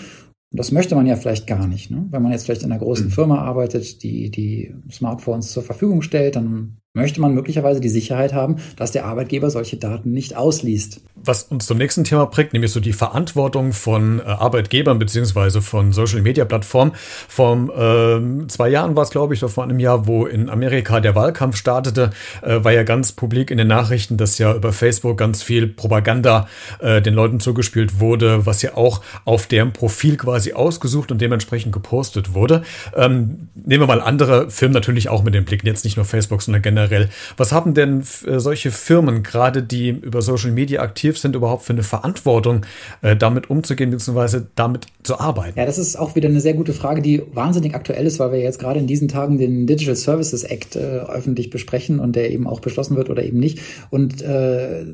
Und 0.51 0.59
das 0.59 0.71
möchte 0.71 0.95
man 0.95 1.05
ja 1.05 1.15
vielleicht 1.15 1.45
gar 1.45 1.67
nicht. 1.67 1.91
Ne? 1.91 2.07
Wenn 2.09 2.23
man 2.23 2.31
jetzt 2.31 2.45
vielleicht 2.45 2.63
in 2.63 2.71
einer 2.71 2.79
großen 2.79 3.07
mhm. 3.07 3.11
Firma 3.11 3.39
arbeitet, 3.39 4.01
die 4.03 4.31
die 4.31 4.73
Smartphones 4.91 5.51
zur 5.51 5.63
Verfügung 5.63 6.01
stellt, 6.01 6.35
dann 6.35 6.77
möchte 6.97 7.21
man 7.21 7.33
möglicherweise 7.33 7.79
die 7.79 7.89
Sicherheit 7.89 8.33
haben, 8.33 8.57
dass 8.75 8.91
der 8.91 9.05
Arbeitgeber 9.05 9.49
solche 9.49 9.77
Daten 9.77 10.11
nicht 10.11 10.35
ausliest. 10.35 11.01
Was 11.15 11.43
uns 11.43 11.65
zum 11.65 11.77
nächsten 11.77 12.03
Thema 12.03 12.25
bringt, 12.25 12.53
nämlich 12.53 12.71
so 12.71 12.79
die 12.79 12.93
Verantwortung 12.93 13.73
von 13.73 14.19
äh, 14.19 14.23
Arbeitgebern 14.23 14.99
beziehungsweise 14.99 15.61
von 15.61 15.91
Social 15.91 16.21
Media 16.21 16.45
Plattformen. 16.45 16.93
Vor 17.27 17.55
äh, 17.55 18.47
zwei 18.47 18.69
Jahren 18.69 18.95
war 18.95 19.03
es, 19.03 19.09
glaube 19.09 19.33
ich, 19.33 19.43
oder 19.43 19.51
vor 19.51 19.63
einem 19.63 19.79
Jahr, 19.79 20.07
wo 20.07 20.25
in 20.25 20.49
Amerika 20.49 20.99
der 20.99 21.15
Wahlkampf 21.15 21.55
startete, 21.57 22.11
äh, 22.41 22.63
war 22.63 22.71
ja 22.71 22.83
ganz 22.83 23.11
publik 23.11 23.51
in 23.51 23.57
den 23.57 23.67
Nachrichten, 23.67 24.17
dass 24.17 24.37
ja 24.37 24.53
über 24.53 24.73
Facebook 24.73 25.17
ganz 25.17 25.43
viel 25.43 25.67
Propaganda 25.67 26.47
äh, 26.79 27.01
den 27.01 27.13
Leuten 27.13 27.39
zugespielt 27.39 27.99
wurde, 27.99 28.45
was 28.45 28.61
ja 28.61 28.75
auch 28.75 29.01
auf 29.25 29.47
deren 29.47 29.73
Profil 29.73 30.17
quasi 30.17 30.53
ausgesucht 30.53 31.11
und 31.11 31.21
dementsprechend 31.21 31.73
gepostet 31.73 32.33
wurde. 32.33 32.63
Ähm, 32.95 33.49
nehmen 33.55 33.83
wir 33.83 33.87
mal 33.87 34.01
andere 34.01 34.49
Firmen 34.49 34.73
natürlich 34.73 35.09
auch 35.09 35.23
mit 35.23 35.33
dem 35.33 35.45
Blick, 35.45 35.63
jetzt 35.63 35.83
nicht 35.83 35.97
nur 35.97 36.05
Facebook, 36.05 36.41
sondern 36.41 36.61
generell 36.61 36.87
generell. 36.89 37.10
Was 37.38 37.51
haben 37.51 37.74
denn 37.74 38.03
äh, 38.25 38.39
solche 38.39 38.72
Firmen, 38.72 39.24
gerade 39.24 39.63
die 39.63 39.89
über 39.89 40.22
Social 40.22 40.51
Media 40.51 40.82
aktiv 40.82 41.17
sind, 41.17 41.36
überhaupt 41.36 41.63
für 41.63 41.74
eine 41.74 41.84
Verantwortung, 41.84 42.65
äh, 43.01 43.15
damit 43.15 43.50
umzugehen 43.50 43.91
bzw. 43.91 44.41
damit 44.56 44.88
zu 45.03 45.20
arbeiten? 45.20 45.58
Ja, 45.58 45.65
das 45.65 45.77
ist 45.77 45.98
auch 45.98 46.15
wieder 46.15 46.29
eine 46.29 46.41
sehr 46.41 46.53
gute 46.53 46.74
Frage, 46.74 47.01
die 47.01 47.24
wahnsinnig 47.34 47.75
aktuell 47.75 48.06
ist, 48.06 48.20
weil 48.20 48.32
wir 48.32 48.39
jetzt 48.39 48.60
gerade 48.60 48.79
in 48.79 48.88
diesen 48.88 49.08
Tagen 49.08 49.38
den 49.38 49.67
Digital 49.67 49.96
Services 49.96 50.44
Act 50.44 50.75
äh, 50.75 50.79
öffentlich 50.79 51.50
besprechen 51.50 52.00
und 52.00 52.15
der 52.15 52.32
eben 52.32 52.48
auch 52.48 52.60
beschlossen 52.60 52.96
wird 52.96 53.10
oder 53.10 53.24
eben 53.24 53.39
nicht. 53.39 53.60
Und 53.89 54.22
äh, 54.22 54.86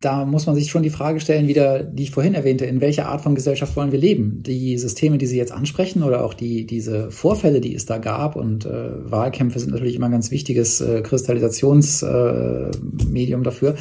da 0.00 0.24
muss 0.24 0.46
man 0.46 0.54
sich 0.54 0.70
schon 0.70 0.82
die 0.82 0.88
Frage 0.88 1.20
stellen, 1.20 1.46
wieder, 1.46 1.82
die 1.82 2.04
ich 2.04 2.10
vorhin 2.10 2.32
erwähnte, 2.32 2.64
in 2.64 2.80
welcher 2.80 3.08
Art 3.08 3.20
von 3.20 3.34
Gesellschaft 3.34 3.76
wollen 3.76 3.92
wir 3.92 3.98
leben? 3.98 4.42
Die 4.42 4.78
Systeme, 4.78 5.18
die 5.18 5.26
Sie 5.26 5.36
jetzt 5.36 5.52
ansprechen 5.52 6.02
oder 6.02 6.24
auch 6.24 6.32
die, 6.32 6.64
diese 6.64 7.10
Vorfälle, 7.10 7.60
die 7.60 7.74
es 7.74 7.84
da 7.84 7.98
gab 7.98 8.34
und 8.34 8.64
äh, 8.64 9.10
Wahlkämpfe 9.10 9.58
sind 9.58 9.72
natürlich 9.72 9.96
immer 9.96 10.06
ein 10.06 10.12
ganz 10.12 10.30
wichtiges 10.30 10.80
äh, 10.80 11.02
Kristallisationsmedium 11.02 13.40
äh, 13.42 13.44
dafür. 13.44 13.74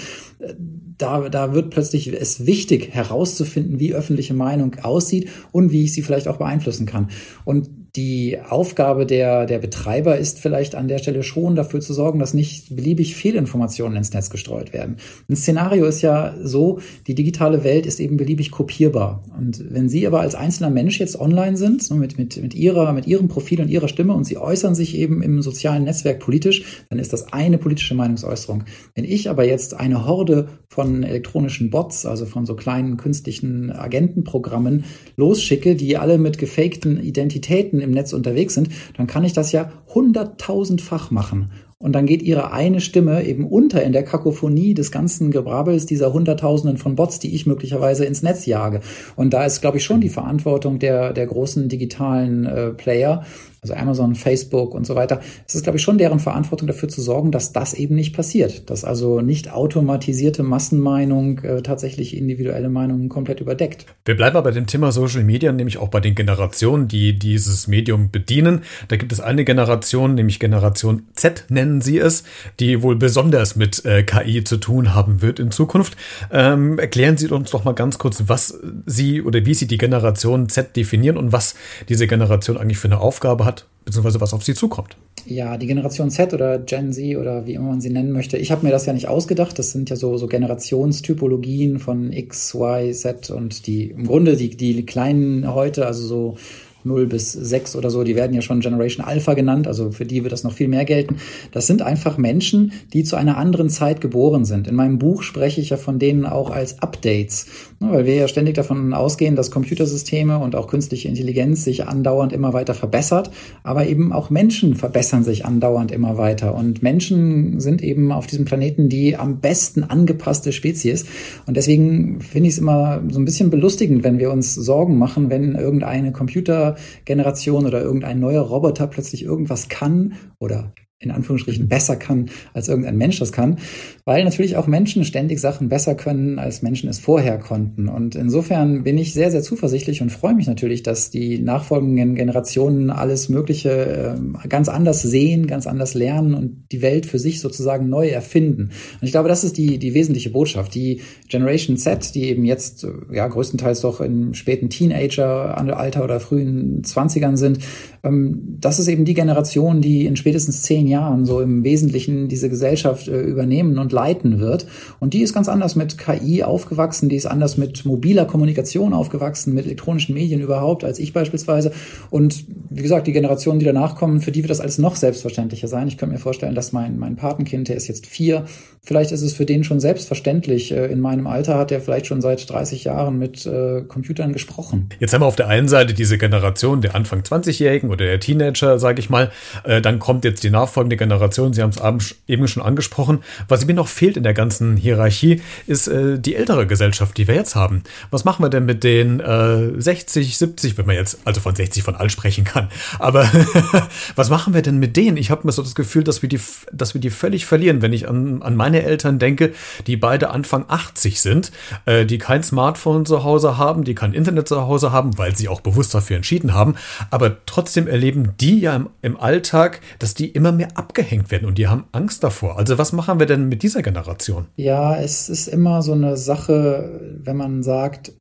Da, 0.98 1.30
da 1.30 1.54
wird 1.54 1.70
plötzlich 1.70 2.12
es 2.12 2.46
wichtig 2.46 2.94
herauszufinden, 2.94 3.80
wie 3.80 3.94
öffentliche 3.94 4.34
Meinung 4.34 4.76
aussieht 4.82 5.30
und 5.54 5.72
wie 5.72 5.86
ich 5.86 5.94
sie 5.94 6.02
vielleicht 6.02 6.28
auch 6.28 6.36
beeinflussen 6.36 6.86
kann. 6.86 7.08
Und 7.46 7.70
die 7.96 8.38
Aufgabe 8.40 9.06
der, 9.06 9.48
der 9.48 9.58
Betreiber 9.58 10.18
ist 10.18 10.40
vielleicht 10.40 10.76
an 10.76 10.88
der 10.88 11.00
Stelle 11.00 11.24
schon 11.24 11.56
dafür 11.56 11.80
zu 11.80 11.94
sorgen, 11.94 12.20
dass 12.20 12.36
nicht 12.36 12.76
beliebig 12.76 13.16
Fehlinformationen 13.16 13.98
ins 13.98 14.14
Netz 14.14 14.30
gestreut 14.30 14.74
werden. 14.74 14.98
Ein 15.28 15.36
Szenario 15.36 15.86
ist 15.86 16.02
ja 16.02 16.36
so, 16.44 16.80
die 17.08 17.16
digitale 17.16 17.64
Welt 17.64 17.88
ist 17.88 18.00
eben 18.00 18.18
beliebig 18.18 18.52
kopierbar. 18.52 19.24
Und 19.36 19.64
wenn 19.74 19.90
Sie 19.90 20.06
aber 20.06 20.20
als 20.22 20.36
einzelner 20.36 20.70
Mensch 20.70 21.00
jetzt 21.00 21.20
online 21.20 21.58
sind, 21.58 21.90
mit, 21.92 22.18
mit, 22.18 22.42
mit, 22.42 22.54
ihrer, 22.54 22.94
mit 22.94 23.08
Ihrem 23.08 23.28
Profil 23.28 23.62
und 23.62 23.70
Ihrer 23.70 23.88
Stimme 23.88 24.14
und 24.14 24.26
Sie 24.26 24.38
äußern 24.38 24.76
sich 24.76 24.96
eben 24.96 25.24
im 25.24 25.42
sozialen 25.42 25.84
Netzwerk 25.84 26.20
politisch, 26.20 26.86
dann 26.90 27.00
ist 27.00 27.12
das 27.12 27.34
eine 27.34 27.58
politische 27.58 27.96
Meinungsäußerung. 27.96 28.66
Wenn 28.94 29.06
ich 29.06 29.30
aber 29.30 29.46
jetzt 29.46 29.74
eine 29.74 30.06
Horde 30.06 30.50
von 30.68 31.02
elektronischen 31.02 31.72
Bots, 31.72 32.06
also 32.06 32.26
von 32.26 32.46
so 32.46 32.56
kleinen 32.56 32.98
künstlichen 32.98 33.72
Agentenprogrammen 33.72 34.84
losschicke, 35.16 35.76
die 35.76 35.98
alle 35.98 36.20
mit 36.20 36.38
gefakten 36.38 37.02
Identitäten 37.02 37.79
im 37.82 37.92
Netz 37.92 38.14
unterwegs 38.14 38.54
sind, 38.54 38.70
dann 38.98 39.08
kann 39.08 39.24
ich 39.24 39.34
das 39.34 39.52
ja 39.52 39.72
hunderttausendfach 39.94 41.12
machen. 41.12 41.52
Und 41.82 41.94
dann 41.94 42.06
geht 42.06 42.22
ihre 42.22 42.52
eine 42.52 42.82
Stimme 42.82 43.24
eben 43.24 43.48
unter 43.48 43.82
in 43.84 43.94
der 43.94 44.04
Kakophonie 44.04 44.74
des 44.74 44.92
ganzen 44.92 45.32
Gebrabbels 45.32 45.86
dieser 45.86 46.12
Hunderttausenden 46.12 46.78
von 46.78 46.96
Bots, 46.96 47.20
die 47.20 47.34
ich 47.34 47.46
möglicherweise 47.46 48.04
ins 48.04 48.22
Netz 48.22 48.46
jage. 48.46 48.82
Und 49.16 49.34
da 49.34 49.46
ist, 49.46 49.62
glaube 49.62 49.78
ich, 49.78 49.86
schon 49.86 50.02
die 50.02 50.10
Verantwortung 50.10 50.80
der, 50.80 51.14
der 51.14 51.26
großen 51.26 51.70
digitalen 51.70 52.46
äh, 52.46 52.72
Player, 52.72 53.24
also 53.62 53.74
Amazon, 53.74 54.16
Facebook 54.16 54.74
und 54.74 54.86
so 54.86 54.96
weiter, 54.96 55.20
es 55.48 55.56
ist, 55.56 55.64
glaube 55.64 55.78
ich, 55.78 55.84
schon 55.84 55.98
deren 55.98 56.20
Verantwortung 56.20 56.68
dafür 56.68 56.90
zu 56.90 57.02
sorgen, 57.02 57.32
dass 57.32 57.52
das 57.52 57.74
eben 57.74 57.96
nicht 57.96 58.16
passiert, 58.16 58.70
dass 58.70 58.84
also 58.84 59.22
nicht 59.22 59.52
automatisierte 59.52 60.44
Massenmeinung 60.44 61.40
äh, 61.40 61.62
tatsächlich 61.62 62.16
individuelle 62.16 62.70
Meinungen 62.70 63.10
komplett 63.10 63.42
überdeckt. 63.42 63.86
Wir 64.06 64.16
bleiben 64.16 64.38
aber 64.38 64.50
bei 64.50 64.56
dem 64.56 64.68
Thema 64.68 64.92
Social 64.92 65.24
Media, 65.24 65.52
nämlich 65.52 65.78
auch 65.78 65.90
bei 65.90 66.00
den 66.00 66.16
Generationen, 66.16 66.88
die 66.88 67.18
dieses 67.20 67.68
Medium 67.68 68.12
bedienen. 68.12 68.62
Da 68.88 68.96
gibt 68.96 69.12
es 69.12 69.20
eine 69.20 69.44
Generation, 69.44 70.16
nämlich 70.16 70.40
Generation 70.40 71.04
Z 71.16 71.46
nennen 71.50 71.82
sie 71.82 71.98
es, 71.98 72.24
die 72.60 72.82
wohl 72.82 72.96
besonders 72.96 73.56
mit 73.56 73.84
äh, 73.86 74.04
KI 74.04 74.44
zu 74.44 74.58
tun 74.58 74.94
haben 74.94 75.22
wird 75.22 75.40
in 75.40 75.52
Zukunft. 75.52 75.98
Ähm, 76.32 76.80
erklären 76.80 77.18
Sie 77.18 77.28
uns 77.28 77.52
doch 77.52 77.64
mal 77.64 77.74
ganz 77.74 77.98
kurz, 77.98 78.24
was 78.28 78.58
Sie 78.86 79.22
oder 79.22 79.46
wie 79.46 79.54
Sie 79.54 79.68
die 79.68 79.78
Generation 79.78 80.48
Z 80.50 80.76
definieren 80.76 81.18
und 81.18 81.32
was 81.32 81.56
diese 81.90 82.08
Generation 82.08 82.58
eigentlich 82.58 82.78
für 82.78 82.88
eine 82.88 83.00
Aufgabe 83.00 83.46
hat 83.46 83.49
hat, 83.50 83.66
beziehungsweise 83.84 84.22
was 84.22 84.34
auf 84.34 84.44
sie 84.44 84.54
zukommt. 84.54 84.96
Ja, 85.26 85.58
die 85.58 85.68
Generation 85.68 86.10
Z 86.10 86.34
oder 86.34 86.60
Gen 86.60 86.94
Z 86.94 87.18
oder 87.18 87.46
wie 87.46 87.56
immer 87.56 87.70
man 87.70 87.82
sie 87.82 87.90
nennen 87.90 88.12
möchte. 88.12 88.38
Ich 88.38 88.52
habe 88.52 88.66
mir 88.66 88.72
das 88.72 88.86
ja 88.86 88.94
nicht 88.94 89.08
ausgedacht. 89.08 89.60
Das 89.60 89.72
sind 89.72 89.90
ja 89.90 89.96
so, 89.96 90.18
so 90.18 90.28
Generationstypologien 90.28 91.80
von 91.80 92.14
X, 92.14 92.56
Y, 92.56 92.94
Z 92.94 93.30
und 93.30 93.68
die 93.68 93.92
im 93.92 94.08
Grunde 94.08 94.38
die, 94.38 94.56
die 94.56 94.86
kleinen 94.86 95.54
heute, 95.54 95.86
also 95.86 96.08
so 96.08 96.38
0 96.84 97.08
bis 97.08 97.32
6 97.32 97.76
oder 97.76 97.90
so, 97.90 98.04
die 98.04 98.16
werden 98.16 98.34
ja 98.34 98.42
schon 98.42 98.60
Generation 98.60 99.06
Alpha 99.06 99.34
genannt, 99.34 99.68
also 99.68 99.92
für 99.92 100.06
die 100.06 100.24
wird 100.24 100.32
das 100.32 100.44
noch 100.44 100.54
viel 100.54 100.68
mehr 100.68 100.86
gelten. 100.86 101.18
Das 101.52 101.68
sind 101.68 101.82
einfach 101.82 102.18
Menschen, 102.18 102.72
die 102.94 103.04
zu 103.04 103.16
einer 103.16 103.38
anderen 103.38 103.70
Zeit 103.70 104.02
geboren 104.02 104.46
sind. 104.46 104.68
In 104.68 104.76
meinem 104.76 105.00
Buch 105.00 105.24
spreche 105.24 105.62
ich 105.62 105.70
ja 105.70 105.78
von 105.78 106.00
denen 106.00 106.26
auch 106.26 106.50
als 106.50 106.82
Updates, 106.82 107.48
ne, 107.80 107.90
weil 107.92 108.06
wir 108.06 108.16
ja 108.16 108.28
ständig 108.28 108.56
davon 108.56 108.94
ausgehen, 108.94 109.36
dass 109.36 109.52
Computersysteme 109.52 110.40
und 110.40 110.56
auch 110.56 110.68
künstliche 110.68 111.08
Intelligenz 111.08 111.64
sich 111.64 111.88
andauernd 111.88 112.34
immer 112.34 112.54
weiter 112.54 112.74
verbessert, 112.74 113.32
aber 113.64 113.88
eben 113.88 114.14
auch 114.14 114.30
Menschen 114.30 114.76
verbessern 114.76 115.24
sich 115.24 115.46
andauernd 115.46 115.92
immer 115.92 116.18
weiter. 116.18 116.56
Und 116.56 116.84
Menschen 116.84 117.60
sind 117.60 117.82
eben 117.82 118.12
auf 118.12 118.28
diesem 118.28 118.46
Planeten 118.46 118.90
die 118.90 119.18
am 119.18 119.40
besten 119.40 119.84
angepasste 119.84 120.52
Spezies. 120.52 121.06
Und 121.46 121.58
deswegen 121.58 122.22
finde 122.22 122.48
ich 122.48 122.56
es 122.56 122.60
immer 122.60 123.02
so 123.10 123.20
ein 123.20 123.26
bisschen 123.26 123.50
belustigend, 123.50 124.04
wenn 124.04 124.20
wir 124.20 124.32
uns 124.32 124.56
Sorgen 124.56 124.98
machen, 124.98 125.30
wenn 125.30 125.56
irgendeine 125.56 126.12
Computer 126.12 126.69
Robotergeneration 126.70 127.66
oder 127.66 127.82
irgendein 127.82 128.20
neuer 128.20 128.44
Roboter 128.44 128.88
plötzlich 128.88 129.24
irgendwas 129.24 129.70
kann 129.70 130.14
oder 130.40 130.74
in 131.02 131.12
Anführungsstrichen 131.12 131.70
besser 131.70 131.96
kann, 131.96 132.30
als 132.54 132.68
irgendein 132.68 132.98
Mensch 132.98 133.20
das 133.20 133.32
kann, 133.32 133.60
weil 134.04 134.26
natürlich 134.26 134.58
auch 134.58 134.68
Menschen 134.68 135.06
ständig 135.06 135.40
Sachen 135.40 135.70
besser 135.70 135.96
können, 135.96 136.40
als 136.40 136.62
Menschen 136.62 136.90
es 136.90 137.00
vorher 137.00 137.40
konnten. 137.40 137.88
Und 137.88 138.16
insofern 138.16 138.84
bin 138.84 138.98
ich 138.98 139.14
sehr, 139.14 139.32
sehr 139.32 139.42
zuversichtlich 139.42 140.02
und 140.02 140.12
freue 140.12 140.34
mich 140.34 140.48
natürlich, 140.48 140.84
dass 140.84 141.10
die 141.10 141.40
nachfolgenden 141.40 142.16
Generationen 142.16 142.90
alles 142.90 143.30
Mögliche 143.30 144.18
äh, 144.44 144.48
ganz 144.50 144.68
anders 144.68 145.02
sehen, 145.02 145.48
ganz 145.48 145.68
anders 145.68 145.94
lernen 145.94 146.34
und 146.34 146.66
die 146.74 146.82
Welt 146.82 147.06
für 147.06 147.18
sich 147.18 147.40
sozusagen 147.40 147.88
neu 147.88 148.10
erfinden. 148.10 148.64
Und 148.64 149.04
ich 149.04 149.12
glaube, 149.12 149.30
das 149.30 149.46
ist 149.46 149.58
die, 149.58 149.78
die 149.78 149.94
wesentliche 149.94 150.32
Botschaft. 150.32 150.76
Die 150.76 151.00
Generation 151.30 151.78
Z, 151.78 152.14
die 152.14 152.26
eben 152.26 152.44
jetzt 152.44 152.84
äh, 152.84 152.90
ja 153.14 153.26
größtenteils 153.26 153.80
doch 153.80 154.02
im 154.02 154.34
späten 154.34 154.70
Teenager-Alter 154.70 156.04
oder 156.04 156.20
frühen 156.20 156.84
Zwanzigern 156.84 157.38
sind, 157.38 157.60
ähm, 158.04 158.58
das 158.60 158.80
ist 158.80 158.90
eben 158.90 159.06
die 159.06 159.14
Generation, 159.14 159.80
die 159.80 160.06
in 160.06 160.18
spätestens 160.18 160.64
zehn 160.64 160.89
Jahren 160.90 161.26
so 161.26 161.40
im 161.40 161.64
Wesentlichen 161.64 162.28
diese 162.28 162.50
Gesellschaft 162.50 163.08
äh, 163.08 163.22
übernehmen 163.22 163.78
und 163.78 163.92
leiten 163.92 164.40
wird. 164.40 164.68
Und 165.00 165.14
die 165.14 165.22
ist 165.22 165.34
ganz 165.34 165.48
anders 165.48 165.76
mit 165.76 165.98
KI 165.98 166.44
aufgewachsen, 166.44 167.08
die 167.08 167.16
ist 167.16 167.26
anders 167.26 167.58
mit 167.58 167.86
mobiler 167.86 168.26
Kommunikation 168.26 168.94
aufgewachsen, 168.94 169.54
mit 169.54 169.66
elektronischen 169.66 170.16
Medien 170.16 170.42
überhaupt 170.42 170.84
als 170.84 171.00
ich 171.00 171.14
beispielsweise. 171.14 171.72
Und 172.10 172.46
wie 172.70 172.82
gesagt, 172.82 173.08
die 173.08 173.14
Generationen, 173.14 173.60
die 173.60 173.66
danach 173.66 173.96
kommen, 173.96 174.22
für 174.22 174.32
die 174.32 174.44
wird 174.44 174.50
das 174.50 174.62
alles 174.62 174.78
noch 174.78 174.96
selbstverständlicher 174.96 175.68
sein. 175.68 175.88
Ich 175.88 175.98
könnte 175.98 176.14
mir 176.14 176.20
vorstellen, 176.20 176.56
dass 176.56 176.72
mein, 176.72 176.98
mein 176.98 177.16
Patenkind, 177.16 177.70
der 177.70 177.76
ist 177.76 177.88
jetzt 177.88 178.06
vier, 178.06 178.46
vielleicht 178.82 179.12
ist 179.12 179.22
es 179.22 179.34
für 179.34 179.46
den 179.46 179.64
schon 179.64 179.80
selbstverständlich. 179.80 180.72
Äh, 180.72 180.88
in 180.88 181.00
meinem 181.00 181.28
Alter 181.28 181.58
hat 181.58 181.72
er 181.72 181.82
vielleicht 181.82 182.08
schon 182.08 182.22
seit 182.22 182.50
30 182.50 182.86
Jahren 182.86 183.18
mit 183.18 183.46
äh, 183.46 183.82
Computern 183.88 184.34
gesprochen. 184.34 184.90
Jetzt 185.00 185.14
haben 185.14 185.22
wir 185.22 185.28
auf 185.28 185.36
der 185.36 185.48
einen 185.48 185.68
Seite 185.68 185.94
diese 185.94 186.18
Generation 186.18 186.82
der 186.82 186.96
Anfang 186.96 187.22
20-Jährigen 187.22 187.90
oder 187.90 188.06
der 188.06 188.20
Teenager, 188.20 188.80
sage 188.80 189.00
ich 189.00 189.10
mal. 189.10 189.32
Äh, 189.64 189.82
dann 189.82 190.00
kommt 190.00 190.26
jetzt 190.26 190.44
die 190.44 190.50
Nachfolge 190.50 190.79
nachfolgende 190.80 190.98
Generation, 190.98 191.54
Sie 191.54 191.62
haben 191.62 191.98
es 191.98 192.16
eben 192.28 192.48
schon 192.48 192.64
angesprochen, 192.64 193.20
was 193.48 193.66
mir 193.66 193.74
noch 193.74 193.88
fehlt 193.88 194.18
in 194.18 194.24
der 194.24 194.34
ganzen 194.34 194.78
Hierarchie, 194.78 195.42
ist 195.68 195.88
äh, 195.88 196.18
die 196.20 196.36
ältere 196.36 196.68
Gesellschaft, 196.68 197.18
die 197.18 197.28
wir 197.28 197.36
jetzt 197.36 197.56
haben. 197.56 197.84
Was 198.12 198.24
machen 198.24 198.44
wir 198.44 198.50
denn 198.50 198.66
mit 198.66 198.84
den 198.84 199.20
äh, 199.20 199.80
60, 199.80 200.38
70, 200.38 200.78
wenn 200.78 200.86
man 200.86 200.96
jetzt 200.96 201.20
also 201.26 201.42
von 201.42 201.56
60 201.56 201.84
von 201.84 201.96
all 201.96 202.10
sprechen 202.10 202.46
kann, 202.46 202.70
aber 203.00 203.30
was 204.16 204.30
machen 204.30 204.54
wir 204.54 204.62
denn 204.62 204.80
mit 204.80 204.96
denen? 204.96 205.18
Ich 205.18 205.32
habe 205.32 205.46
mir 205.46 205.52
so 205.52 205.62
das 205.62 205.76
Gefühl, 205.76 206.04
dass 206.04 206.22
wir 206.22 206.30
die, 206.30 206.40
dass 206.72 206.94
wir 206.94 207.02
die 207.02 207.10
völlig 207.10 207.46
verlieren, 207.46 207.82
wenn 207.82 207.94
ich 207.94 208.08
an, 208.08 208.42
an 208.42 208.56
meine 208.56 208.84
Eltern 208.84 209.20
denke, 209.20 209.54
die 209.86 209.98
beide 209.98 210.30
Anfang 210.30 210.66
80 210.68 211.20
sind, 211.20 211.52
äh, 211.86 212.06
die 212.06 212.18
kein 212.18 212.44
Smartphone 212.44 213.06
zu 213.06 213.24
Hause 213.24 213.58
haben, 213.58 213.84
die 213.84 213.96
kein 213.96 214.14
Internet 214.14 214.48
zu 214.48 214.62
Hause 214.62 214.92
haben, 214.92 215.18
weil 215.18 215.36
sie 215.36 215.50
auch 215.50 215.62
bewusst 215.62 215.94
dafür 215.94 216.16
entschieden 216.16 216.54
haben, 216.54 216.76
aber 217.12 217.38
trotzdem 217.46 217.88
erleben 217.88 218.34
die 218.40 218.60
ja 218.62 218.76
im, 218.76 218.90
im 219.02 219.20
Alltag, 219.20 219.82
dass 220.00 220.14
die 220.14 220.30
immer 220.30 220.52
mehr 220.52 220.69
abgehängt 220.76 221.32
werden 221.32 221.48
und 221.48 221.58
die 221.58 221.68
haben 221.68 221.86
Angst 221.92 222.24
davor. 222.24 222.58
Also 222.58 222.78
was 222.78 222.94
machen 222.94 223.20
wir 223.20 223.26
denn 223.26 223.50
mit 223.50 223.64
dieser 223.64 223.82
Generation? 223.82 224.48
Ja, 224.56 224.98
es 224.98 225.30
ist 225.30 225.48
immer 225.48 225.82
so 225.82 225.94
eine 225.94 226.18
Sache, 226.18 227.20
wenn 227.24 227.38
man 227.38 227.64
sagt, 227.64 228.14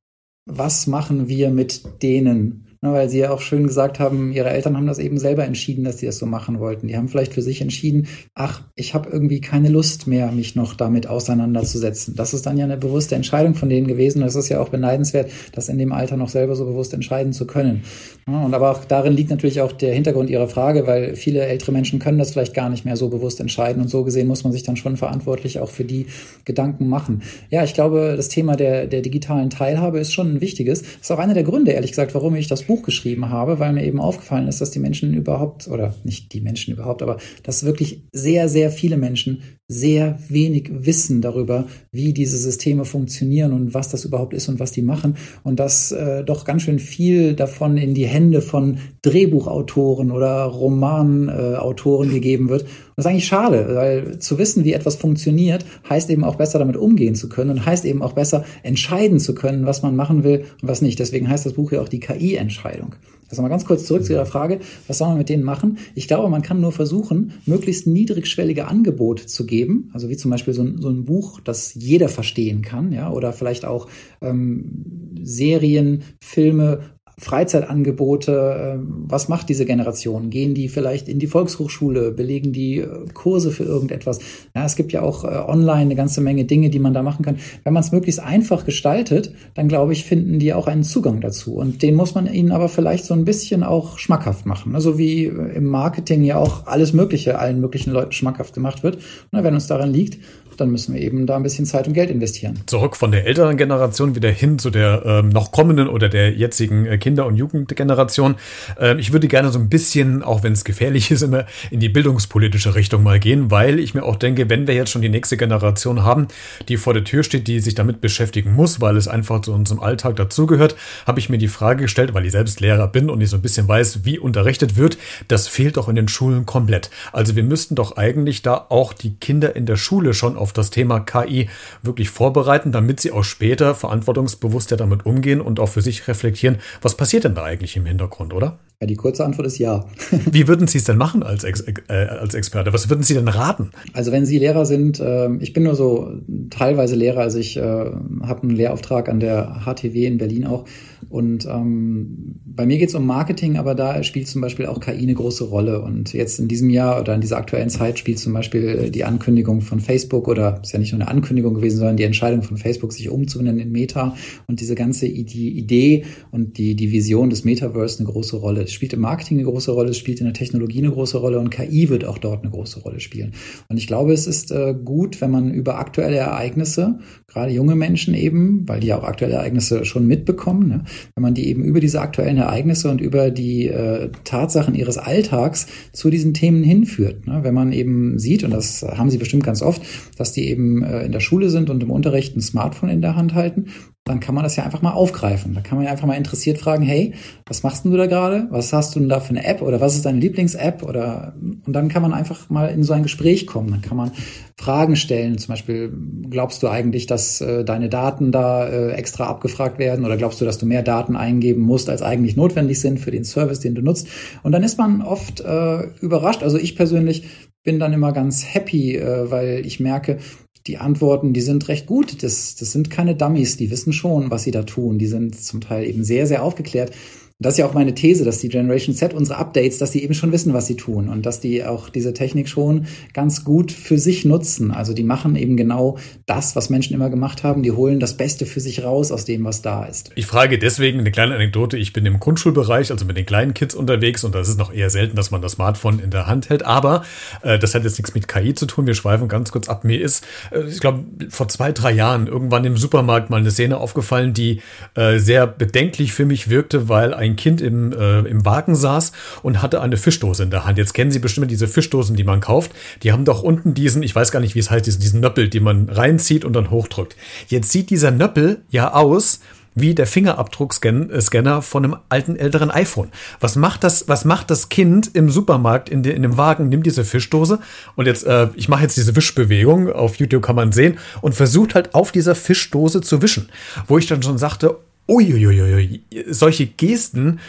was 0.46 0.86
machen 0.86 1.28
wir 1.28 1.50
mit 1.50 2.02
denen? 2.02 2.67
Ne, 2.80 2.92
weil 2.92 3.08
sie 3.08 3.18
ja 3.18 3.32
auch 3.32 3.40
schön 3.40 3.66
gesagt 3.66 3.98
haben, 3.98 4.30
ihre 4.30 4.50
Eltern 4.50 4.76
haben 4.76 4.86
das 4.86 5.00
eben 5.00 5.18
selber 5.18 5.44
entschieden, 5.44 5.82
dass 5.82 5.98
sie 5.98 6.06
das 6.06 6.18
so 6.18 6.26
machen 6.26 6.60
wollten. 6.60 6.86
Die 6.86 6.96
haben 6.96 7.08
vielleicht 7.08 7.34
für 7.34 7.42
sich 7.42 7.60
entschieden, 7.60 8.06
ach, 8.34 8.62
ich 8.76 8.94
habe 8.94 9.10
irgendwie 9.10 9.40
keine 9.40 9.68
Lust 9.68 10.06
mehr, 10.06 10.30
mich 10.30 10.54
noch 10.54 10.74
damit 10.74 11.08
auseinanderzusetzen. 11.08 12.14
Das 12.14 12.34
ist 12.34 12.46
dann 12.46 12.56
ja 12.56 12.64
eine 12.64 12.76
bewusste 12.76 13.16
Entscheidung 13.16 13.56
von 13.56 13.68
denen 13.68 13.88
gewesen. 13.88 14.20
Das 14.20 14.36
ist 14.36 14.48
ja 14.48 14.60
auch 14.60 14.68
beneidenswert, 14.68 15.28
das 15.50 15.68
in 15.68 15.76
dem 15.76 15.92
Alter 15.92 16.16
noch 16.16 16.28
selber 16.28 16.54
so 16.54 16.66
bewusst 16.66 16.94
entscheiden 16.94 17.32
zu 17.32 17.48
können. 17.48 17.82
Und 18.26 18.54
aber 18.54 18.70
auch 18.70 18.84
darin 18.84 19.14
liegt 19.14 19.30
natürlich 19.30 19.60
auch 19.60 19.72
der 19.72 19.92
Hintergrund 19.92 20.30
Ihrer 20.30 20.46
Frage, 20.46 20.86
weil 20.86 21.16
viele 21.16 21.40
ältere 21.40 21.72
Menschen 21.72 21.98
können 21.98 22.18
das 22.18 22.30
vielleicht 22.30 22.54
gar 22.54 22.68
nicht 22.68 22.84
mehr 22.84 22.96
so 22.96 23.08
bewusst 23.08 23.40
entscheiden. 23.40 23.82
Und 23.82 23.88
so 23.88 24.04
gesehen 24.04 24.28
muss 24.28 24.44
man 24.44 24.52
sich 24.52 24.62
dann 24.62 24.76
schon 24.76 24.96
verantwortlich 24.96 25.58
auch 25.58 25.70
für 25.70 25.84
die 25.84 26.06
Gedanken 26.44 26.88
machen. 26.88 27.22
Ja, 27.50 27.64
ich 27.64 27.74
glaube, 27.74 28.14
das 28.16 28.28
Thema 28.28 28.54
der, 28.54 28.86
der 28.86 29.00
digitalen 29.00 29.50
Teilhabe 29.50 29.98
ist 29.98 30.12
schon 30.12 30.34
ein 30.34 30.40
wichtiges. 30.40 30.82
Das 30.82 30.90
ist 31.00 31.10
auch 31.10 31.18
einer 31.18 31.34
der 31.34 31.42
Gründe, 31.42 31.72
ehrlich 31.72 31.90
gesagt, 31.90 32.14
warum 32.14 32.36
ich 32.36 32.46
das 32.46 32.67
Buch 32.68 32.84
geschrieben 32.84 33.30
habe, 33.30 33.58
weil 33.58 33.72
mir 33.72 33.84
eben 33.84 34.00
aufgefallen 34.00 34.46
ist, 34.46 34.60
dass 34.60 34.70
die 34.70 34.78
Menschen 34.78 35.12
überhaupt, 35.14 35.66
oder 35.66 35.94
nicht 36.04 36.32
die 36.32 36.40
Menschen 36.40 36.72
überhaupt, 36.72 37.02
aber 37.02 37.16
dass 37.42 37.64
wirklich 37.64 38.04
sehr, 38.12 38.48
sehr 38.48 38.70
viele 38.70 38.96
Menschen 38.96 39.42
sehr 39.66 40.18
wenig 40.28 40.70
wissen 40.70 41.20
darüber, 41.20 41.66
wie 41.98 42.12
diese 42.12 42.38
Systeme 42.38 42.84
funktionieren 42.84 43.52
und 43.52 43.74
was 43.74 43.88
das 43.90 44.04
überhaupt 44.04 44.32
ist 44.32 44.48
und 44.48 44.60
was 44.60 44.70
die 44.70 44.82
machen. 44.82 45.16
Und 45.42 45.58
dass 45.58 45.90
äh, 45.90 46.22
doch 46.22 46.44
ganz 46.44 46.62
schön 46.62 46.78
viel 46.78 47.34
davon 47.34 47.76
in 47.76 47.92
die 47.92 48.06
Hände 48.06 48.40
von 48.40 48.78
Drehbuchautoren 49.02 50.12
oder 50.12 50.44
Romanautoren 50.44 52.10
äh, 52.10 52.14
gegeben 52.14 52.50
wird. 52.50 52.62
Und 52.62 52.70
das 52.94 53.04
ist 53.04 53.10
eigentlich 53.10 53.26
schade, 53.26 53.74
weil 53.74 54.20
zu 54.20 54.38
wissen, 54.38 54.64
wie 54.64 54.74
etwas 54.74 54.94
funktioniert, 54.94 55.66
heißt 55.90 56.08
eben 56.10 56.22
auch 56.22 56.36
besser 56.36 56.60
damit 56.60 56.76
umgehen 56.76 57.16
zu 57.16 57.28
können 57.28 57.50
und 57.50 57.66
heißt 57.66 57.84
eben 57.84 58.00
auch 58.00 58.12
besser 58.12 58.44
entscheiden 58.62 59.18
zu 59.18 59.34
können, 59.34 59.66
was 59.66 59.82
man 59.82 59.96
machen 59.96 60.22
will 60.22 60.44
und 60.62 60.68
was 60.68 60.82
nicht. 60.82 61.00
Deswegen 61.00 61.28
heißt 61.28 61.46
das 61.46 61.54
Buch 61.54 61.72
ja 61.72 61.80
auch 61.80 61.88
die 61.88 62.00
KI-Entscheidung. 62.00 62.94
Also 63.30 63.42
mal 63.42 63.48
ganz 63.48 63.66
kurz 63.66 63.84
zurück 63.84 64.04
zu 64.04 64.14
Ihrer 64.14 64.26
Frage, 64.26 64.60
was 64.86 64.98
soll 64.98 65.08
man 65.08 65.18
mit 65.18 65.28
denen 65.28 65.44
machen? 65.44 65.78
Ich 65.94 66.08
glaube, 66.08 66.30
man 66.30 66.42
kann 66.42 66.60
nur 66.60 66.72
versuchen, 66.72 67.34
möglichst 67.44 67.86
niedrigschwellige 67.86 68.66
Angebote 68.66 69.26
zu 69.26 69.44
geben, 69.44 69.90
also 69.92 70.08
wie 70.08 70.16
zum 70.16 70.30
Beispiel 70.30 70.54
so 70.54 70.62
ein, 70.62 70.78
so 70.80 70.88
ein 70.88 71.04
Buch, 71.04 71.40
das 71.40 71.74
jeder 71.88 72.08
verstehen 72.08 72.62
kann, 72.62 72.92
ja, 72.92 73.10
oder 73.10 73.32
vielleicht 73.32 73.64
auch 73.64 73.88
ähm, 74.20 75.16
Serien, 75.22 76.02
Filme, 76.20 76.80
Freizeitangebote, 77.18 78.76
ähm, 78.76 79.04
was 79.08 79.28
macht 79.28 79.48
diese 79.48 79.66
Generation? 79.66 80.30
Gehen 80.30 80.54
die 80.54 80.68
vielleicht 80.68 81.08
in 81.08 81.18
die 81.18 81.26
Volkshochschule, 81.26 82.12
belegen 82.12 82.52
die 82.52 82.78
äh, 82.78 83.06
Kurse 83.12 83.50
für 83.50 83.64
irgendetwas? 83.64 84.20
Ja, 84.54 84.64
es 84.64 84.76
gibt 84.76 84.92
ja 84.92 85.02
auch 85.02 85.24
äh, 85.24 85.28
online 85.28 85.80
eine 85.80 85.96
ganze 85.96 86.20
Menge 86.20 86.44
Dinge, 86.44 86.70
die 86.70 86.78
man 86.78 86.94
da 86.94 87.02
machen 87.02 87.24
kann. 87.24 87.38
Wenn 87.64 87.72
man 87.72 87.82
es 87.82 87.90
möglichst 87.90 88.20
einfach 88.20 88.64
gestaltet, 88.64 89.32
dann 89.54 89.66
glaube 89.66 89.92
ich, 89.92 90.04
finden 90.04 90.38
die 90.38 90.54
auch 90.54 90.68
einen 90.68 90.84
Zugang 90.84 91.20
dazu. 91.20 91.54
Und 91.54 91.82
den 91.82 91.96
muss 91.96 92.14
man 92.14 92.32
ihnen 92.32 92.52
aber 92.52 92.68
vielleicht 92.68 93.04
so 93.04 93.14
ein 93.14 93.24
bisschen 93.24 93.64
auch 93.64 93.98
schmackhaft 93.98 94.46
machen. 94.46 94.70
So 94.72 94.76
also 94.76 94.98
wie 94.98 95.24
äh, 95.24 95.56
im 95.56 95.64
Marketing 95.64 96.22
ja 96.22 96.36
auch 96.36 96.68
alles 96.68 96.92
Mögliche 96.92 97.38
allen 97.40 97.60
möglichen 97.60 97.90
Leuten 97.90 98.12
schmackhaft 98.12 98.54
gemacht 98.54 98.84
wird. 98.84 98.98
Und 99.32 99.42
wenn 99.42 99.54
uns 99.54 99.66
daran 99.66 99.92
liegt, 99.92 100.18
dann 100.60 100.70
müssen 100.70 100.94
wir 100.94 101.00
eben 101.00 101.26
da 101.26 101.36
ein 101.36 101.42
bisschen 101.42 101.66
Zeit 101.66 101.86
und 101.86 101.94
Geld 101.94 102.10
investieren. 102.10 102.60
Zurück 102.66 102.96
von 102.96 103.10
der 103.12 103.26
älteren 103.26 103.56
Generation 103.56 104.14
wieder 104.14 104.30
hin 104.30 104.58
zu 104.58 104.70
der 104.70 105.02
ähm, 105.04 105.28
noch 105.28 105.52
kommenden 105.52 105.88
oder 105.88 106.08
der 106.08 106.32
jetzigen 106.32 106.86
äh, 106.86 106.98
Kinder- 106.98 107.26
und 107.26 107.36
Jugendgeneration. 107.36 108.36
Ähm, 108.78 108.98
ich 108.98 109.12
würde 109.12 109.28
gerne 109.28 109.50
so 109.50 109.58
ein 109.58 109.68
bisschen, 109.68 110.22
auch 110.22 110.42
wenn 110.42 110.52
es 110.52 110.64
gefährlich 110.64 111.10
ist, 111.10 111.22
immer 111.22 111.46
in 111.70 111.80
die 111.80 111.88
bildungspolitische 111.88 112.74
Richtung 112.74 113.02
mal 113.02 113.20
gehen, 113.20 113.50
weil 113.50 113.78
ich 113.78 113.94
mir 113.94 114.02
auch 114.02 114.16
denke, 114.16 114.50
wenn 114.50 114.66
wir 114.66 114.74
jetzt 114.74 114.90
schon 114.90 115.02
die 115.02 115.08
nächste 115.08 115.36
Generation 115.36 116.02
haben, 116.02 116.28
die 116.68 116.76
vor 116.76 116.94
der 116.94 117.04
Tür 117.04 117.22
steht, 117.22 117.46
die 117.48 117.60
sich 117.60 117.74
damit 117.74 118.00
beschäftigen 118.00 118.52
muss, 118.52 118.80
weil 118.80 118.96
es 118.96 119.08
einfach 119.08 119.40
zu 119.42 119.52
unserem 119.52 119.80
Alltag 119.80 120.16
dazugehört, 120.16 120.76
habe 121.06 121.20
ich 121.20 121.28
mir 121.28 121.38
die 121.38 121.48
Frage 121.48 121.82
gestellt, 121.82 122.14
weil 122.14 122.26
ich 122.26 122.32
selbst 122.32 122.60
Lehrer 122.60 122.88
bin 122.88 123.10
und 123.10 123.20
ich 123.20 123.30
so 123.30 123.36
ein 123.36 123.42
bisschen 123.42 123.68
weiß, 123.68 124.04
wie 124.04 124.18
unterrichtet 124.18 124.76
wird, 124.76 124.98
das 125.28 125.48
fehlt 125.48 125.76
doch 125.76 125.88
in 125.88 125.96
den 125.96 126.08
Schulen 126.08 126.46
komplett. 126.46 126.90
Also 127.12 127.36
wir 127.36 127.42
müssten 127.42 127.74
doch 127.74 127.96
eigentlich 127.96 128.42
da 128.42 128.66
auch 128.68 128.92
die 128.92 129.14
Kinder 129.14 129.54
in 129.56 129.66
der 129.66 129.76
Schule 129.76 130.14
schon 130.14 130.36
auf 130.36 130.47
auf 130.48 130.54
das 130.54 130.70
Thema 130.70 131.00
KI 131.00 131.50
wirklich 131.82 132.08
vorbereiten, 132.08 132.72
damit 132.72 133.00
sie 133.00 133.12
auch 133.12 133.22
später 133.22 133.74
verantwortungsbewusster 133.74 134.78
damit 134.78 135.04
umgehen 135.04 135.42
und 135.42 135.60
auch 135.60 135.68
für 135.68 135.82
sich 135.82 136.08
reflektieren, 136.08 136.56
was 136.80 136.96
passiert 136.96 137.24
denn 137.24 137.34
da 137.34 137.44
eigentlich 137.44 137.76
im 137.76 137.84
Hintergrund, 137.84 138.32
oder? 138.32 138.58
Ja, 138.80 138.86
die 138.86 138.96
kurze 138.96 139.24
Antwort 139.24 139.46
ist 139.46 139.58
ja. 139.58 139.84
Wie 140.30 140.48
würden 140.48 140.68
Sie 140.68 140.78
es 140.78 140.84
denn 140.84 140.96
machen 140.96 141.22
als, 141.22 141.44
Ex 141.44 141.64
äh, 141.88 141.92
als 141.92 142.34
Experte? 142.34 142.72
Was 142.72 142.88
würden 142.88 143.02
Sie 143.02 143.12
denn 143.12 143.28
raten? 143.28 143.72
Also 143.92 144.10
wenn 144.10 144.24
Sie 144.24 144.38
Lehrer 144.38 144.64
sind, 144.64 145.00
äh, 145.00 145.28
ich 145.40 145.52
bin 145.52 145.64
nur 145.64 145.74
so 145.74 146.12
teilweise 146.48 146.94
Lehrer, 146.94 147.20
also 147.20 147.38
ich 147.38 147.56
äh, 147.56 147.60
habe 147.60 148.42
einen 148.42 148.52
Lehrauftrag 148.52 149.08
an 149.10 149.20
der 149.20 149.62
HTW 149.66 150.06
in 150.06 150.16
Berlin 150.16 150.46
auch. 150.46 150.64
Und 151.08 151.46
ähm, 151.46 152.36
bei 152.44 152.66
mir 152.66 152.78
geht 152.78 152.90
es 152.90 152.94
um 152.94 153.06
Marketing, 153.06 153.56
aber 153.56 153.74
da 153.74 154.02
spielt 154.02 154.28
zum 154.28 154.40
Beispiel 154.40 154.66
auch 154.66 154.78
KI 154.78 155.02
eine 155.02 155.14
große 155.14 155.44
Rolle. 155.44 155.82
Und 155.82 156.12
jetzt 156.12 156.38
in 156.38 156.48
diesem 156.48 156.70
Jahr 156.70 157.00
oder 157.00 157.14
in 157.14 157.20
dieser 157.20 157.38
aktuellen 157.38 157.70
Zeit 157.70 157.98
spielt 157.98 158.18
zum 158.18 158.32
Beispiel 158.32 158.90
die 158.90 159.04
Ankündigung 159.04 159.60
von 159.60 159.80
Facebook 159.80 160.28
oder 160.28 160.60
ist 160.62 160.72
ja 160.72 160.78
nicht 160.78 160.92
nur 160.92 161.00
eine 161.00 161.10
Ankündigung 161.10 161.54
gewesen, 161.54 161.78
sondern 161.78 161.96
die 161.96 162.04
Entscheidung 162.04 162.42
von 162.42 162.56
Facebook, 162.56 162.92
sich 162.92 163.08
umzunennen 163.08 163.58
in 163.58 163.72
Meta 163.72 164.14
und 164.46 164.60
diese 164.60 164.74
ganze 164.74 165.06
Idee 165.06 166.04
und 166.30 166.58
die, 166.58 166.76
die 166.76 166.92
Vision 166.92 167.30
des 167.30 167.44
Metaverse 167.44 167.98
eine 167.98 168.08
große 168.08 168.36
Rolle 168.36 168.68
es 168.68 168.74
spielt 168.74 168.92
im 168.92 169.00
Marketing 169.00 169.38
eine 169.38 169.46
große 169.46 169.72
Rolle, 169.72 169.90
es 169.90 169.98
spielt 169.98 170.20
in 170.20 170.26
der 170.26 170.34
Technologie 170.34 170.78
eine 170.78 170.90
große 170.90 171.18
Rolle 171.18 171.38
und 171.38 171.50
KI 171.50 171.88
wird 171.88 172.04
auch 172.04 172.18
dort 172.18 172.42
eine 172.42 172.50
große 172.50 172.80
Rolle 172.80 173.00
spielen. 173.00 173.32
Und 173.68 173.78
ich 173.78 173.86
glaube, 173.86 174.12
es 174.12 174.26
ist 174.26 174.50
äh, 174.50 174.74
gut, 174.74 175.20
wenn 175.20 175.30
man 175.30 175.52
über 175.52 175.78
aktuelle 175.78 176.16
Ereignisse, 176.16 176.98
gerade 177.26 177.50
junge 177.52 177.74
Menschen 177.74 178.14
eben, 178.14 178.68
weil 178.68 178.80
die 178.80 178.88
ja 178.88 178.98
auch 178.98 179.04
aktuelle 179.04 179.34
Ereignisse 179.34 179.84
schon 179.84 180.06
mitbekommen, 180.06 180.68
ne, 180.68 180.84
wenn 181.14 181.22
man 181.22 181.34
die 181.34 181.48
eben 181.48 181.64
über 181.64 181.80
diese 181.80 182.00
aktuellen 182.00 182.36
Ereignisse 182.36 182.90
und 182.90 183.00
über 183.00 183.30
die 183.30 183.66
äh, 183.68 184.10
Tatsachen 184.24 184.74
ihres 184.74 184.98
Alltags 184.98 185.66
zu 185.92 186.10
diesen 186.10 186.34
Themen 186.34 186.62
hinführt. 186.62 187.26
Ne? 187.26 187.40
Wenn 187.42 187.54
man 187.54 187.72
eben 187.72 188.18
sieht, 188.18 188.44
und 188.44 188.50
das 188.50 188.82
haben 188.82 189.10
sie 189.10 189.18
bestimmt 189.18 189.44
ganz 189.44 189.62
oft, 189.62 189.82
dass 190.16 190.32
die 190.32 190.48
eben 190.48 190.82
äh, 190.82 191.04
in 191.04 191.12
der 191.12 191.20
Schule 191.20 191.50
sind 191.50 191.70
und 191.70 191.82
im 191.82 191.90
Unterricht 191.90 192.36
ein 192.36 192.40
Smartphone 192.40 192.90
in 192.90 193.02
der 193.02 193.16
Hand 193.16 193.34
halten 193.34 193.66
dann 194.08 194.20
kann 194.20 194.34
man 194.34 194.44
das 194.44 194.56
ja 194.56 194.64
einfach 194.64 194.82
mal 194.82 194.92
aufgreifen. 194.92 195.54
Da 195.54 195.60
kann 195.60 195.76
man 195.76 195.84
ja 195.84 195.92
einfach 195.92 196.06
mal 196.06 196.16
interessiert 196.16 196.58
fragen, 196.58 196.82
hey, 196.82 197.14
was 197.46 197.62
machst 197.62 197.84
du 197.84 197.96
da 197.96 198.06
gerade? 198.06 198.48
Was 198.50 198.72
hast 198.72 198.94
du 198.94 199.00
denn 199.00 199.08
da 199.08 199.20
für 199.20 199.30
eine 199.30 199.44
App 199.44 199.62
oder 199.62 199.80
was 199.80 199.94
ist 199.94 200.06
deine 200.06 200.18
Lieblings-App? 200.18 200.82
Oder 200.82 201.34
und 201.40 201.72
dann 201.72 201.88
kann 201.88 202.02
man 202.02 202.12
einfach 202.12 202.50
mal 202.50 202.66
in 202.66 202.82
so 202.82 202.92
ein 202.92 203.02
Gespräch 203.02 203.46
kommen. 203.46 203.70
Dann 203.70 203.82
kann 203.82 203.96
man 203.96 204.10
Fragen 204.56 204.96
stellen. 204.96 205.38
Zum 205.38 205.52
Beispiel, 205.52 205.92
glaubst 206.28 206.62
du 206.62 206.68
eigentlich, 206.68 207.06
dass 207.06 207.40
äh, 207.40 207.64
deine 207.64 207.88
Daten 207.88 208.32
da 208.32 208.66
äh, 208.66 208.90
extra 208.92 209.26
abgefragt 209.26 209.78
werden? 209.78 210.04
Oder 210.04 210.16
glaubst 210.16 210.40
du, 210.40 210.44
dass 210.44 210.58
du 210.58 210.66
mehr 210.66 210.82
Daten 210.82 211.16
eingeben 211.16 211.62
musst, 211.62 211.88
als 211.88 212.02
eigentlich 212.02 212.36
notwendig 212.36 212.80
sind 212.80 212.98
für 212.98 213.10
den 213.10 213.24
Service, 213.24 213.60
den 213.60 213.74
du 213.74 213.82
nutzt? 213.82 214.08
Und 214.42 214.52
dann 214.52 214.62
ist 214.62 214.78
man 214.78 215.02
oft 215.02 215.40
äh, 215.40 215.82
überrascht. 216.00 216.42
Also 216.42 216.58
ich 216.58 216.74
persönlich 216.76 217.24
bin 217.68 217.78
dann 217.78 217.92
immer 217.92 218.12
ganz 218.12 218.46
happy, 218.46 218.96
äh, 218.96 219.30
weil 219.30 219.66
ich 219.66 219.78
merke, 219.78 220.18
die 220.66 220.78
Antworten, 220.78 221.32
die 221.32 221.40
sind 221.40 221.68
recht 221.68 221.86
gut. 221.86 222.22
Das, 222.22 222.56
das 222.56 222.72
sind 222.72 222.90
keine 222.90 223.14
Dummies, 223.14 223.56
die 223.56 223.70
wissen 223.70 223.92
schon, 223.92 224.30
was 224.30 224.42
sie 224.42 224.50
da 224.50 224.62
tun. 224.62 224.98
Die 224.98 225.06
sind 225.06 225.40
zum 225.40 225.60
Teil 225.60 225.86
eben 225.86 226.04
sehr, 226.04 226.26
sehr 226.26 226.42
aufgeklärt 226.42 226.92
das 227.40 227.54
ist 227.54 227.58
ja 227.58 227.66
auch 227.66 227.74
meine 227.74 227.94
These, 227.94 228.24
dass 228.24 228.40
die 228.40 228.48
Generation 228.48 228.96
Z, 228.96 229.14
unsere 229.14 229.38
Updates, 229.38 229.78
dass 229.78 229.92
die 229.92 230.02
eben 230.02 230.12
schon 230.12 230.32
wissen, 230.32 230.54
was 230.54 230.66
sie 230.66 230.74
tun 230.74 231.08
und 231.08 231.24
dass 231.24 231.38
die 231.38 231.64
auch 231.64 231.88
diese 231.88 232.12
Technik 232.12 232.48
schon 232.48 232.88
ganz 233.14 233.44
gut 233.44 233.70
für 233.70 233.96
sich 233.96 234.24
nutzen. 234.24 234.72
Also 234.72 234.92
die 234.92 235.04
machen 235.04 235.36
eben 235.36 235.56
genau 235.56 235.98
das, 236.26 236.56
was 236.56 236.68
Menschen 236.68 236.94
immer 236.94 237.10
gemacht 237.10 237.44
haben. 237.44 237.62
Die 237.62 237.70
holen 237.70 238.00
das 238.00 238.16
Beste 238.16 238.44
für 238.44 238.58
sich 238.58 238.82
raus 238.82 239.12
aus 239.12 239.24
dem, 239.24 239.44
was 239.44 239.62
da 239.62 239.84
ist. 239.84 240.10
Ich 240.16 240.26
frage 240.26 240.58
deswegen 240.58 240.98
eine 240.98 241.12
kleine 241.12 241.36
Anekdote. 241.36 241.78
Ich 241.78 241.92
bin 241.92 242.04
im 242.06 242.18
Grundschulbereich, 242.18 242.90
also 242.90 243.04
mit 243.04 243.16
den 243.16 243.24
kleinen 243.24 243.54
Kids 243.54 243.76
unterwegs 243.76 244.24
und 244.24 244.34
das 244.34 244.48
ist 244.48 244.58
noch 244.58 244.72
eher 244.72 244.90
selten, 244.90 245.14
dass 245.14 245.30
man 245.30 245.40
das 245.40 245.52
Smartphone 245.52 246.00
in 246.00 246.10
der 246.10 246.26
Hand 246.26 246.50
hält. 246.50 246.66
Aber 246.66 247.04
äh, 247.42 247.56
das 247.56 247.72
hat 247.72 247.84
jetzt 247.84 247.98
nichts 247.98 248.14
mit 248.14 248.26
KI 248.26 248.54
zu 248.54 248.66
tun. 248.66 248.88
Wir 248.88 248.94
schweifen 248.94 249.28
ganz 249.28 249.52
kurz 249.52 249.68
ab. 249.68 249.84
Mir 249.84 250.00
ist, 250.00 250.26
äh, 250.50 250.64
ich 250.64 250.80
glaube, 250.80 251.04
vor 251.28 251.46
zwei, 251.46 251.70
drei 251.70 251.92
Jahren 251.92 252.26
irgendwann 252.26 252.64
im 252.64 252.76
Supermarkt 252.76 253.30
mal 253.30 253.36
eine 253.36 253.52
Szene 253.52 253.76
aufgefallen, 253.76 254.34
die 254.34 254.60
äh, 254.96 255.20
sehr 255.20 255.46
bedenklich 255.46 256.12
für 256.12 256.26
mich 256.26 256.50
wirkte, 256.50 256.88
weil 256.88 257.14
ein 257.14 257.27
ein 257.28 257.36
Kind 257.36 257.60
im, 257.60 257.92
äh, 257.92 258.20
im 258.20 258.44
Wagen 258.44 258.74
saß 258.74 259.12
und 259.42 259.62
hatte 259.62 259.80
eine 259.80 259.96
Fischdose 259.96 260.42
in 260.42 260.50
der 260.50 260.64
Hand. 260.64 260.78
Jetzt 260.78 260.94
kennen 260.94 261.10
Sie 261.10 261.18
bestimmt 261.18 261.50
diese 261.50 261.68
Fischdosen, 261.68 262.16
die 262.16 262.24
man 262.24 262.40
kauft. 262.40 262.72
Die 263.02 263.12
haben 263.12 263.24
doch 263.24 263.42
unten 263.42 263.74
diesen, 263.74 264.02
ich 264.02 264.14
weiß 264.14 264.32
gar 264.32 264.40
nicht, 264.40 264.54
wie 264.54 264.60
es 264.60 264.70
heißt, 264.70 264.86
diesen, 264.86 265.00
diesen 265.00 265.20
Nöppel, 265.20 265.48
den 265.48 265.62
man 265.62 265.88
reinzieht 265.88 266.44
und 266.44 266.52
dann 266.52 266.70
hochdrückt. 266.70 267.16
Jetzt 267.48 267.70
sieht 267.70 267.90
dieser 267.90 268.10
Nöppel 268.10 268.62
ja 268.70 268.92
aus 268.92 269.40
wie 269.80 269.94
der 269.94 270.06
Fingerabdruckscanner 270.06 271.62
von 271.62 271.84
einem 271.84 271.96
alten 272.08 272.36
älteren 272.36 272.70
iPhone. 272.70 273.10
Was 273.40 273.56
macht 273.56 273.84
das? 273.84 274.08
Was 274.08 274.24
macht 274.24 274.50
das 274.50 274.68
Kind 274.68 275.10
im 275.14 275.30
Supermarkt 275.30 275.88
in, 275.88 276.02
de, 276.02 276.14
in 276.14 276.22
dem 276.22 276.36
Wagen? 276.36 276.68
Nimmt 276.68 276.86
diese 276.86 277.04
Fischdose 277.04 277.60
und 277.96 278.06
jetzt 278.06 278.26
äh, 278.26 278.48
ich 278.54 278.68
mache 278.68 278.82
jetzt 278.82 278.96
diese 278.96 279.14
Wischbewegung 279.16 279.90
auf 279.92 280.16
YouTube 280.16 280.42
kann 280.42 280.56
man 280.56 280.72
sehen 280.72 280.98
und 281.20 281.34
versucht 281.34 281.74
halt 281.74 281.94
auf 281.94 282.12
dieser 282.12 282.34
Fischdose 282.34 283.00
zu 283.00 283.22
wischen, 283.22 283.48
wo 283.86 283.98
ich 283.98 284.06
dann 284.06 284.22
schon 284.22 284.38
sagte, 284.38 284.76
uiuiui, 285.08 286.02
solche 286.28 286.66
Gesten 286.66 287.40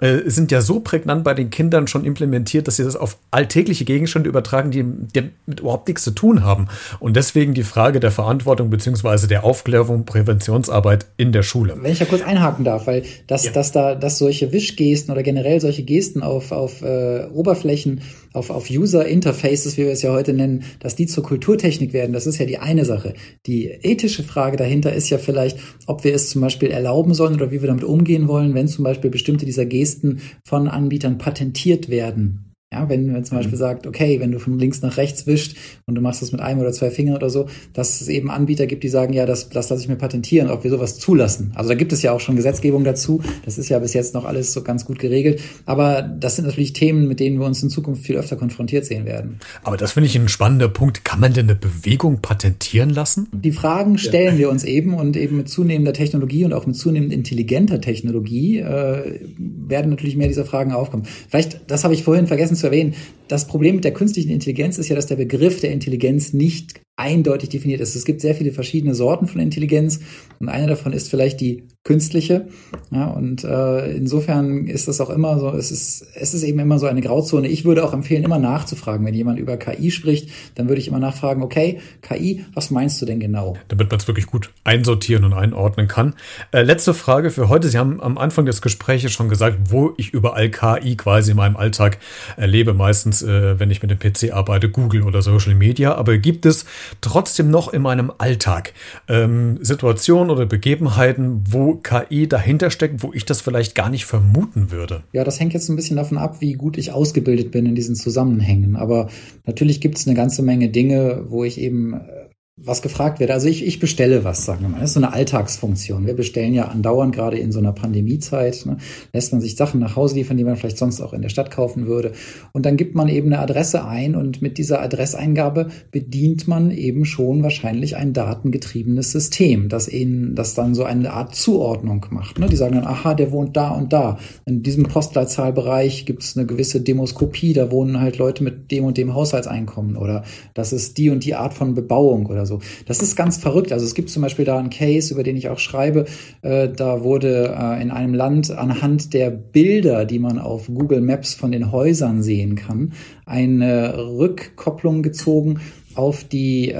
äh, 0.00 0.30
sind 0.30 0.52
ja 0.52 0.60
so 0.60 0.78
prägnant 0.78 1.24
bei 1.24 1.34
den 1.34 1.50
Kindern 1.50 1.88
schon 1.88 2.04
implementiert, 2.04 2.68
dass 2.68 2.76
sie 2.76 2.84
das 2.84 2.94
auf 2.94 3.18
alltägliche 3.32 3.84
Gegenstände 3.84 4.28
übertragen, 4.28 4.70
die, 4.70 4.84
die 4.84 5.30
mit 5.46 5.60
überhaupt 5.60 5.88
nichts 5.88 6.04
zu 6.04 6.12
tun 6.12 6.44
haben. 6.44 6.68
Und 7.00 7.16
deswegen 7.16 7.52
die 7.52 7.64
Frage 7.64 7.98
der 7.98 8.12
Verantwortung 8.12 8.70
beziehungsweise 8.70 9.26
der 9.26 9.42
Aufklärung, 9.42 10.04
Präventionsarbeit 10.04 11.06
in 11.16 11.32
der 11.32 11.42
Schule. 11.42 11.76
Wenn 11.80 11.90
ich 11.90 11.98
da 11.98 12.04
kurz 12.04 12.22
einhaken 12.22 12.64
darf, 12.64 12.86
weil 12.86 13.02
das, 13.26 13.44
ja. 13.44 13.50
dass 13.50 13.72
da, 13.72 13.96
dass 13.96 14.18
solche 14.18 14.52
Wischgesten 14.52 15.10
oder 15.10 15.24
generell 15.24 15.60
solche 15.60 15.82
Gesten 15.82 16.22
auf, 16.22 16.52
auf 16.52 16.82
äh, 16.82 17.26
Oberflächen 17.32 18.02
auf, 18.32 18.50
auf 18.50 18.70
User 18.70 19.06
Interfaces, 19.06 19.76
wie 19.76 19.84
wir 19.84 19.92
es 19.92 20.02
ja 20.02 20.12
heute 20.12 20.32
nennen, 20.32 20.64
dass 20.80 20.96
die 20.96 21.06
zur 21.06 21.24
Kulturtechnik 21.24 21.92
werden, 21.92 22.12
das 22.12 22.26
ist 22.26 22.38
ja 22.38 22.46
die 22.46 22.58
eine 22.58 22.84
Sache. 22.84 23.14
Die 23.46 23.66
ethische 23.66 24.22
Frage 24.22 24.56
dahinter 24.56 24.92
ist 24.92 25.10
ja 25.10 25.18
vielleicht, 25.18 25.58
ob 25.86 26.04
wir 26.04 26.14
es 26.14 26.30
zum 26.30 26.40
Beispiel 26.40 26.70
erlauben 26.70 27.14
sollen 27.14 27.34
oder 27.34 27.50
wie 27.50 27.60
wir 27.60 27.68
damit 27.68 27.84
umgehen 27.84 28.28
wollen, 28.28 28.54
wenn 28.54 28.68
zum 28.68 28.84
Beispiel 28.84 29.10
bestimmte 29.10 29.46
dieser 29.46 29.66
Gesten 29.66 30.20
von 30.44 30.68
Anbietern 30.68 31.18
patentiert 31.18 31.88
werden. 31.88 32.47
Ja, 32.70 32.86
wenn 32.86 33.10
man 33.10 33.24
zum 33.24 33.38
Beispiel 33.38 33.54
mhm. 33.54 33.60
sagt, 33.60 33.86
okay, 33.86 34.20
wenn 34.20 34.30
du 34.30 34.38
von 34.38 34.58
links 34.58 34.82
nach 34.82 34.98
rechts 34.98 35.26
wischt 35.26 35.56
und 35.86 35.94
du 35.94 36.02
machst 36.02 36.20
das 36.20 36.32
mit 36.32 36.42
einem 36.42 36.60
oder 36.60 36.70
zwei 36.70 36.90
Fingern 36.90 37.16
oder 37.16 37.30
so, 37.30 37.46
dass 37.72 38.02
es 38.02 38.08
eben 38.08 38.30
Anbieter 38.30 38.66
gibt, 38.66 38.84
die 38.84 38.90
sagen, 38.90 39.14
ja, 39.14 39.24
das, 39.24 39.48
das 39.48 39.70
lasse 39.70 39.80
ich 39.80 39.88
mir 39.88 39.96
patentieren, 39.96 40.50
ob 40.50 40.64
wir 40.64 40.70
sowas 40.70 40.98
zulassen. 40.98 41.52
Also 41.54 41.70
da 41.70 41.74
gibt 41.74 41.94
es 41.94 42.02
ja 42.02 42.12
auch 42.12 42.20
schon 42.20 42.36
Gesetzgebung 42.36 42.84
dazu. 42.84 43.22
Das 43.46 43.56
ist 43.56 43.70
ja 43.70 43.78
bis 43.78 43.94
jetzt 43.94 44.12
noch 44.12 44.26
alles 44.26 44.52
so 44.52 44.62
ganz 44.62 44.84
gut 44.84 44.98
geregelt. 44.98 45.40
Aber 45.64 46.02
das 46.02 46.36
sind 46.36 46.44
natürlich 46.44 46.74
Themen, 46.74 47.08
mit 47.08 47.20
denen 47.20 47.38
wir 47.38 47.46
uns 47.46 47.62
in 47.62 47.70
Zukunft 47.70 48.02
viel 48.04 48.16
öfter 48.16 48.36
konfrontiert 48.36 48.84
sehen 48.84 49.06
werden. 49.06 49.40
Aber 49.62 49.78
das 49.78 49.92
finde 49.92 50.08
ich 50.08 50.16
ein 50.18 50.28
spannender 50.28 50.68
Punkt. 50.68 51.06
Kann 51.06 51.20
man 51.20 51.32
denn 51.32 51.46
eine 51.46 51.54
Bewegung 51.54 52.20
patentieren 52.20 52.90
lassen? 52.90 53.28
Die 53.32 53.52
Fragen 53.52 53.96
stellen 53.96 54.34
ja. 54.34 54.40
wir 54.40 54.50
uns 54.50 54.64
eben 54.64 54.92
und 54.92 55.16
eben 55.16 55.38
mit 55.38 55.48
zunehmender 55.48 55.94
Technologie 55.94 56.44
und 56.44 56.52
auch 56.52 56.66
mit 56.66 56.76
zunehmend 56.76 57.14
intelligenter 57.14 57.80
Technologie 57.80 58.58
äh, 58.58 59.20
werden 59.38 59.88
natürlich 59.88 60.16
mehr 60.16 60.28
dieser 60.28 60.44
Fragen 60.44 60.72
aufkommen. 60.72 61.04
Vielleicht, 61.30 61.62
das 61.70 61.84
habe 61.84 61.94
ich 61.94 62.02
vorhin 62.02 62.26
vergessen 62.26 62.57
zu 62.58 62.66
erwähnen, 62.66 62.94
das 63.28 63.46
Problem 63.46 63.76
mit 63.76 63.84
der 63.84 63.92
künstlichen 63.92 64.30
Intelligenz 64.30 64.78
ist 64.78 64.88
ja, 64.88 64.96
dass 64.96 65.06
der 65.06 65.16
Begriff 65.16 65.60
der 65.60 65.72
Intelligenz 65.72 66.32
nicht 66.32 66.80
eindeutig 66.98 67.48
definiert 67.50 67.80
ist. 67.80 67.94
Es 67.94 68.04
gibt 68.04 68.20
sehr 68.20 68.34
viele 68.34 68.50
verschiedene 68.50 68.94
Sorten 68.94 69.28
von 69.28 69.40
Intelligenz 69.40 70.00
und 70.40 70.48
eine 70.48 70.66
davon 70.66 70.92
ist 70.92 71.08
vielleicht 71.08 71.40
die 71.40 71.68
künstliche. 71.84 72.48
Ja, 72.90 73.06
und 73.06 73.44
äh, 73.44 73.92
insofern 73.92 74.66
ist 74.66 74.88
das 74.88 75.00
auch 75.00 75.08
immer 75.08 75.38
so, 75.38 75.48
es 75.50 75.70
ist, 75.70 76.06
es 76.14 76.34
ist 76.34 76.42
eben 76.42 76.58
immer 76.58 76.78
so 76.78 76.86
eine 76.86 77.00
Grauzone. 77.00 77.48
Ich 77.48 77.64
würde 77.64 77.84
auch 77.84 77.94
empfehlen, 77.94 78.24
immer 78.24 78.40
nachzufragen. 78.40 79.06
Wenn 79.06 79.14
jemand 79.14 79.38
über 79.38 79.56
KI 79.56 79.90
spricht, 79.90 80.28
dann 80.56 80.68
würde 80.68 80.80
ich 80.80 80.88
immer 80.88 80.98
nachfragen, 80.98 81.42
okay, 81.42 81.80
KI, 82.02 82.44
was 82.52 82.70
meinst 82.70 83.00
du 83.00 83.06
denn 83.06 83.20
genau? 83.20 83.56
Damit 83.68 83.90
man 83.90 84.00
es 84.00 84.08
wirklich 84.08 84.26
gut 84.26 84.50
einsortieren 84.64 85.24
und 85.24 85.32
einordnen 85.32 85.86
kann. 85.86 86.14
Äh, 86.50 86.62
letzte 86.62 86.94
Frage 86.94 87.30
für 87.30 87.48
heute. 87.48 87.68
Sie 87.68 87.78
haben 87.78 88.02
am 88.02 88.18
Anfang 88.18 88.44
des 88.44 88.60
Gesprächs 88.60 89.10
schon 89.10 89.28
gesagt, 89.28 89.70
wo 89.70 89.92
ich 89.96 90.12
überall 90.12 90.50
KI 90.50 90.96
quasi 90.96 91.30
in 91.30 91.36
meinem 91.36 91.56
Alltag 91.56 91.98
erlebe. 92.36 92.74
Meistens, 92.74 93.17
äh, 93.22 93.58
wenn 93.58 93.70
ich 93.70 93.82
mit 93.82 93.90
dem 93.90 93.98
PC 93.98 94.32
arbeite, 94.32 94.70
Google 94.70 95.02
oder 95.02 95.22
Social 95.22 95.54
Media. 95.54 95.94
Aber 95.94 96.18
gibt 96.18 96.46
es 96.46 96.64
trotzdem 97.00 97.50
noch 97.50 97.72
in 97.72 97.82
meinem 97.82 98.12
Alltag 98.18 98.72
ähm, 99.08 99.58
Situationen 99.60 100.30
oder 100.30 100.46
Begebenheiten, 100.46 101.44
wo 101.50 101.74
KI 101.74 102.28
dahinter 102.28 102.70
steckt, 102.70 103.02
wo 103.02 103.12
ich 103.12 103.24
das 103.24 103.40
vielleicht 103.40 103.74
gar 103.74 103.90
nicht 103.90 104.06
vermuten 104.06 104.70
würde? 104.70 105.02
Ja, 105.12 105.24
das 105.24 105.40
hängt 105.40 105.54
jetzt 105.54 105.68
ein 105.68 105.76
bisschen 105.76 105.96
davon 105.96 106.18
ab, 106.18 106.40
wie 106.40 106.54
gut 106.54 106.78
ich 106.78 106.92
ausgebildet 106.92 107.50
bin 107.50 107.66
in 107.66 107.74
diesen 107.74 107.94
Zusammenhängen. 107.94 108.76
Aber 108.76 109.08
natürlich 109.46 109.80
gibt 109.80 109.98
es 109.98 110.06
eine 110.06 110.16
ganze 110.16 110.42
Menge 110.42 110.68
Dinge, 110.68 111.24
wo 111.28 111.44
ich 111.44 111.60
eben 111.60 111.94
äh, 111.94 112.27
was 112.62 112.82
gefragt 112.82 113.20
wird. 113.20 113.30
Also 113.30 113.48
ich, 113.48 113.66
ich 113.66 113.78
bestelle 113.78 114.24
was, 114.24 114.44
sagen 114.44 114.62
wir 114.62 114.68
mal. 114.68 114.80
Das 114.80 114.90
ist 114.90 114.94
so 114.94 115.00
eine 115.00 115.12
Alltagsfunktion. 115.12 116.06
Wir 116.06 116.14
bestellen 116.14 116.54
ja 116.54 116.68
andauernd, 116.68 117.14
gerade 117.14 117.38
in 117.38 117.52
so 117.52 117.58
einer 117.58 117.72
Pandemiezeit, 117.72 118.66
ne, 118.66 118.78
lässt 119.12 119.32
man 119.32 119.40
sich 119.40 119.56
Sachen 119.56 119.80
nach 119.80 119.96
Hause 119.96 120.16
liefern, 120.16 120.36
die 120.36 120.44
man 120.44 120.56
vielleicht 120.56 120.78
sonst 120.78 121.00
auch 121.00 121.12
in 121.12 121.22
der 121.22 121.28
Stadt 121.28 121.50
kaufen 121.50 121.86
würde. 121.86 122.12
Und 122.52 122.66
dann 122.66 122.76
gibt 122.76 122.94
man 122.94 123.08
eben 123.08 123.32
eine 123.32 123.40
Adresse 123.40 123.84
ein 123.84 124.16
und 124.16 124.42
mit 124.42 124.58
dieser 124.58 124.82
Adresseingabe 124.82 125.68
bedient 125.92 126.48
man 126.48 126.70
eben 126.70 127.04
schon 127.04 127.42
wahrscheinlich 127.42 127.96
ein 127.96 128.12
datengetriebenes 128.12 129.12
System, 129.12 129.68
das 129.68 129.88
ihnen, 129.88 130.34
das 130.34 130.54
dann 130.54 130.74
so 130.74 130.84
eine 130.84 131.12
Art 131.12 131.34
Zuordnung 131.34 132.06
macht. 132.10 132.38
Ne? 132.38 132.48
Die 132.48 132.56
sagen 132.56 132.74
dann, 132.74 132.86
aha, 132.86 133.14
der 133.14 133.30
wohnt 133.30 133.56
da 133.56 133.70
und 133.70 133.92
da. 133.92 134.18
In 134.46 134.62
diesem 134.62 134.84
Postleitzahlbereich 134.84 136.06
gibt 136.06 136.22
es 136.22 136.36
eine 136.36 136.46
gewisse 136.46 136.80
Demoskopie, 136.80 137.52
da 137.52 137.70
wohnen 137.70 138.00
halt 138.00 138.18
Leute 138.18 138.42
mit 138.42 138.70
dem 138.72 138.84
und 138.84 138.96
dem 138.96 139.14
Haushaltseinkommen 139.14 139.96
oder 139.96 140.24
das 140.54 140.72
ist 140.72 140.98
die 140.98 141.10
und 141.10 141.24
die 141.24 141.34
Art 141.34 141.54
von 141.54 141.74
Bebauung 141.74 142.26
oder 142.26 142.46
so. 142.48 142.58
Das 142.86 143.00
ist 143.00 143.14
ganz 143.14 143.36
verrückt. 143.36 143.72
Also 143.72 143.86
es 143.86 143.94
gibt 143.94 144.10
zum 144.10 144.22
Beispiel 144.22 144.44
da 144.44 144.58
einen 144.58 144.70
Case, 144.70 145.14
über 145.14 145.22
den 145.22 145.36
ich 145.36 145.48
auch 145.48 145.60
schreibe. 145.60 146.06
Äh, 146.42 146.68
da 146.68 147.04
wurde 147.04 147.54
äh, 147.56 147.80
in 147.80 147.92
einem 147.92 148.14
Land 148.14 148.50
anhand 148.50 149.14
der 149.14 149.30
Bilder, 149.30 150.04
die 150.04 150.18
man 150.18 150.40
auf 150.40 150.66
Google 150.66 151.00
Maps 151.00 151.34
von 151.34 151.52
den 151.52 151.70
Häusern 151.70 152.22
sehen 152.22 152.56
kann, 152.56 152.92
eine 153.26 153.96
Rückkopplung 153.96 155.02
gezogen 155.02 155.60
auf 155.94 156.24
die 156.24 156.70
äh, 156.70 156.76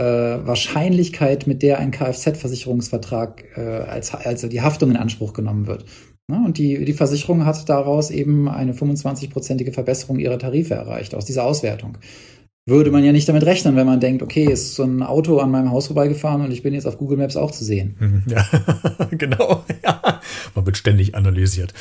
Wahrscheinlichkeit, 0.46 1.46
mit 1.46 1.62
der 1.62 1.78
ein 1.78 1.90
Kfz-Versicherungsvertrag 1.90 3.44
äh, 3.56 3.60
als 3.60 4.14
also 4.14 4.48
die 4.48 4.62
Haftung 4.62 4.90
in 4.90 4.96
Anspruch 4.96 5.32
genommen 5.32 5.66
wird. 5.66 5.84
Ja, 6.30 6.44
und 6.44 6.58
die, 6.58 6.84
die 6.84 6.92
Versicherung 6.92 7.46
hat 7.46 7.68
daraus 7.70 8.10
eben 8.10 8.48
eine 8.48 8.74
25-prozentige 8.74 9.72
Verbesserung 9.72 10.18
ihrer 10.18 10.38
Tarife 10.38 10.74
erreicht 10.74 11.14
aus 11.14 11.24
dieser 11.24 11.44
Auswertung 11.44 11.96
würde 12.68 12.90
man 12.90 13.04
ja 13.04 13.12
nicht 13.12 13.28
damit 13.28 13.44
rechnen, 13.44 13.76
wenn 13.76 13.86
man 13.86 14.00
denkt, 14.00 14.22
okay, 14.22 14.44
ist 14.44 14.74
so 14.74 14.82
ein 14.82 15.02
Auto 15.02 15.38
an 15.38 15.50
meinem 15.50 15.70
Haus 15.70 15.86
vorbeigefahren 15.86 16.42
und 16.42 16.50
ich 16.50 16.62
bin 16.62 16.74
jetzt 16.74 16.86
auf 16.86 16.98
Google 16.98 17.18
Maps 17.18 17.36
auch 17.36 17.50
zu 17.50 17.64
sehen. 17.64 17.96
Mhm, 17.98 18.22
ja, 18.30 18.46
genau. 19.10 19.64
Ja. 19.84 20.20
Man 20.54 20.66
wird 20.66 20.76
ständig 20.76 21.14
analysiert. 21.14 21.72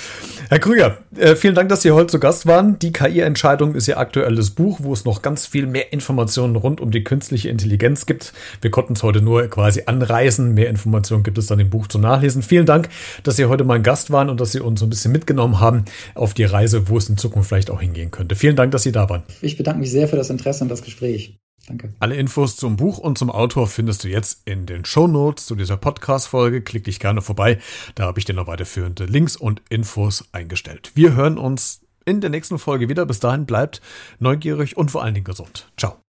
Herr 0.49 0.59
Krüger, 0.59 0.97
äh, 1.17 1.35
vielen 1.35 1.55
Dank, 1.55 1.69
dass 1.69 1.81
Sie 1.81 1.91
heute 1.91 2.07
zu 2.07 2.19
Gast 2.19 2.45
waren. 2.45 2.79
Die 2.79 2.91
KI-Entscheidung 2.91 3.75
ist 3.75 3.87
Ihr 3.87 3.97
aktuelles 3.97 4.51
Buch, 4.51 4.79
wo 4.81 4.93
es 4.93 5.05
noch 5.05 5.21
ganz 5.21 5.45
viel 5.45 5.67
mehr 5.67 5.91
Informationen 5.91 6.55
rund 6.55 6.79
um 6.79 6.91
die 6.91 7.03
künstliche 7.03 7.49
Intelligenz 7.49 8.05
gibt. 8.05 8.33
Wir 8.61 8.71
konnten 8.71 8.93
es 8.93 9.03
heute 9.03 9.21
nur 9.21 9.47
quasi 9.47 9.83
anreißen. 9.85 10.53
Mehr 10.53 10.69
Informationen 10.69 11.23
gibt 11.23 11.37
es 11.37 11.47
dann 11.47 11.59
im 11.59 11.69
Buch 11.69 11.87
zu 11.87 11.99
nachlesen. 11.99 12.41
Vielen 12.41 12.65
Dank, 12.65 12.89
dass 13.23 13.35
Sie 13.35 13.45
heute 13.45 13.63
mein 13.63 13.83
Gast 13.83 14.11
waren 14.11 14.29
und 14.29 14.39
dass 14.39 14.51
Sie 14.51 14.59
uns 14.59 14.79
so 14.79 14.85
ein 14.85 14.89
bisschen 14.89 15.11
mitgenommen 15.11 15.59
haben 15.59 15.85
auf 16.15 16.33
die 16.33 16.45
Reise, 16.45 16.87
wo 16.89 16.97
es 16.97 17.09
in 17.09 17.17
Zukunft 17.17 17.49
vielleicht 17.49 17.71
auch 17.71 17.81
hingehen 17.81 18.11
könnte. 18.11 18.35
Vielen 18.35 18.55
Dank, 18.55 18.71
dass 18.71 18.83
Sie 18.83 18.91
da 18.91 19.09
waren. 19.09 19.23
Ich 19.41 19.57
bedanke 19.57 19.79
mich 19.79 19.91
sehr 19.91 20.07
für 20.07 20.15
das 20.15 20.29
Interesse 20.29 20.63
und 20.63 20.69
das 20.69 20.76
das 20.77 20.85
Gespräch. 20.85 21.39
Danke. 21.67 21.93
Alle 21.99 22.15
Infos 22.15 22.55
zum 22.55 22.77
Buch 22.77 22.97
und 22.97 23.17
zum 23.17 23.29
Autor 23.29 23.67
findest 23.67 24.05
du 24.05 24.07
jetzt 24.07 24.41
in 24.45 24.65
den 24.65 24.85
Show 24.85 25.07
Notes 25.07 25.45
zu 25.45 25.55
dieser 25.55 25.75
Podcast-Folge. 25.75 26.61
Klick 26.61 26.85
dich 26.85 26.99
gerne 26.99 27.21
vorbei. 27.21 27.59
Da 27.95 28.05
habe 28.05 28.19
ich 28.19 28.25
dir 28.25 28.33
noch 28.33 28.47
weiterführende 28.47 29.05
Links 29.05 29.35
und 29.35 29.61
Infos 29.69 30.23
eingestellt. 30.31 30.91
Wir 30.95 31.13
hören 31.13 31.37
uns 31.37 31.81
in 32.05 32.21
der 32.21 32.29
nächsten 32.29 32.57
Folge 32.57 32.87
wieder. 32.87 33.05
Bis 33.05 33.19
dahin 33.19 33.45
bleibt 33.45 33.81
neugierig 34.19 34.77
und 34.77 34.91
vor 34.91 35.03
allen 35.03 35.13
Dingen 35.13 35.25
gesund. 35.25 35.69
Ciao. 35.77 35.97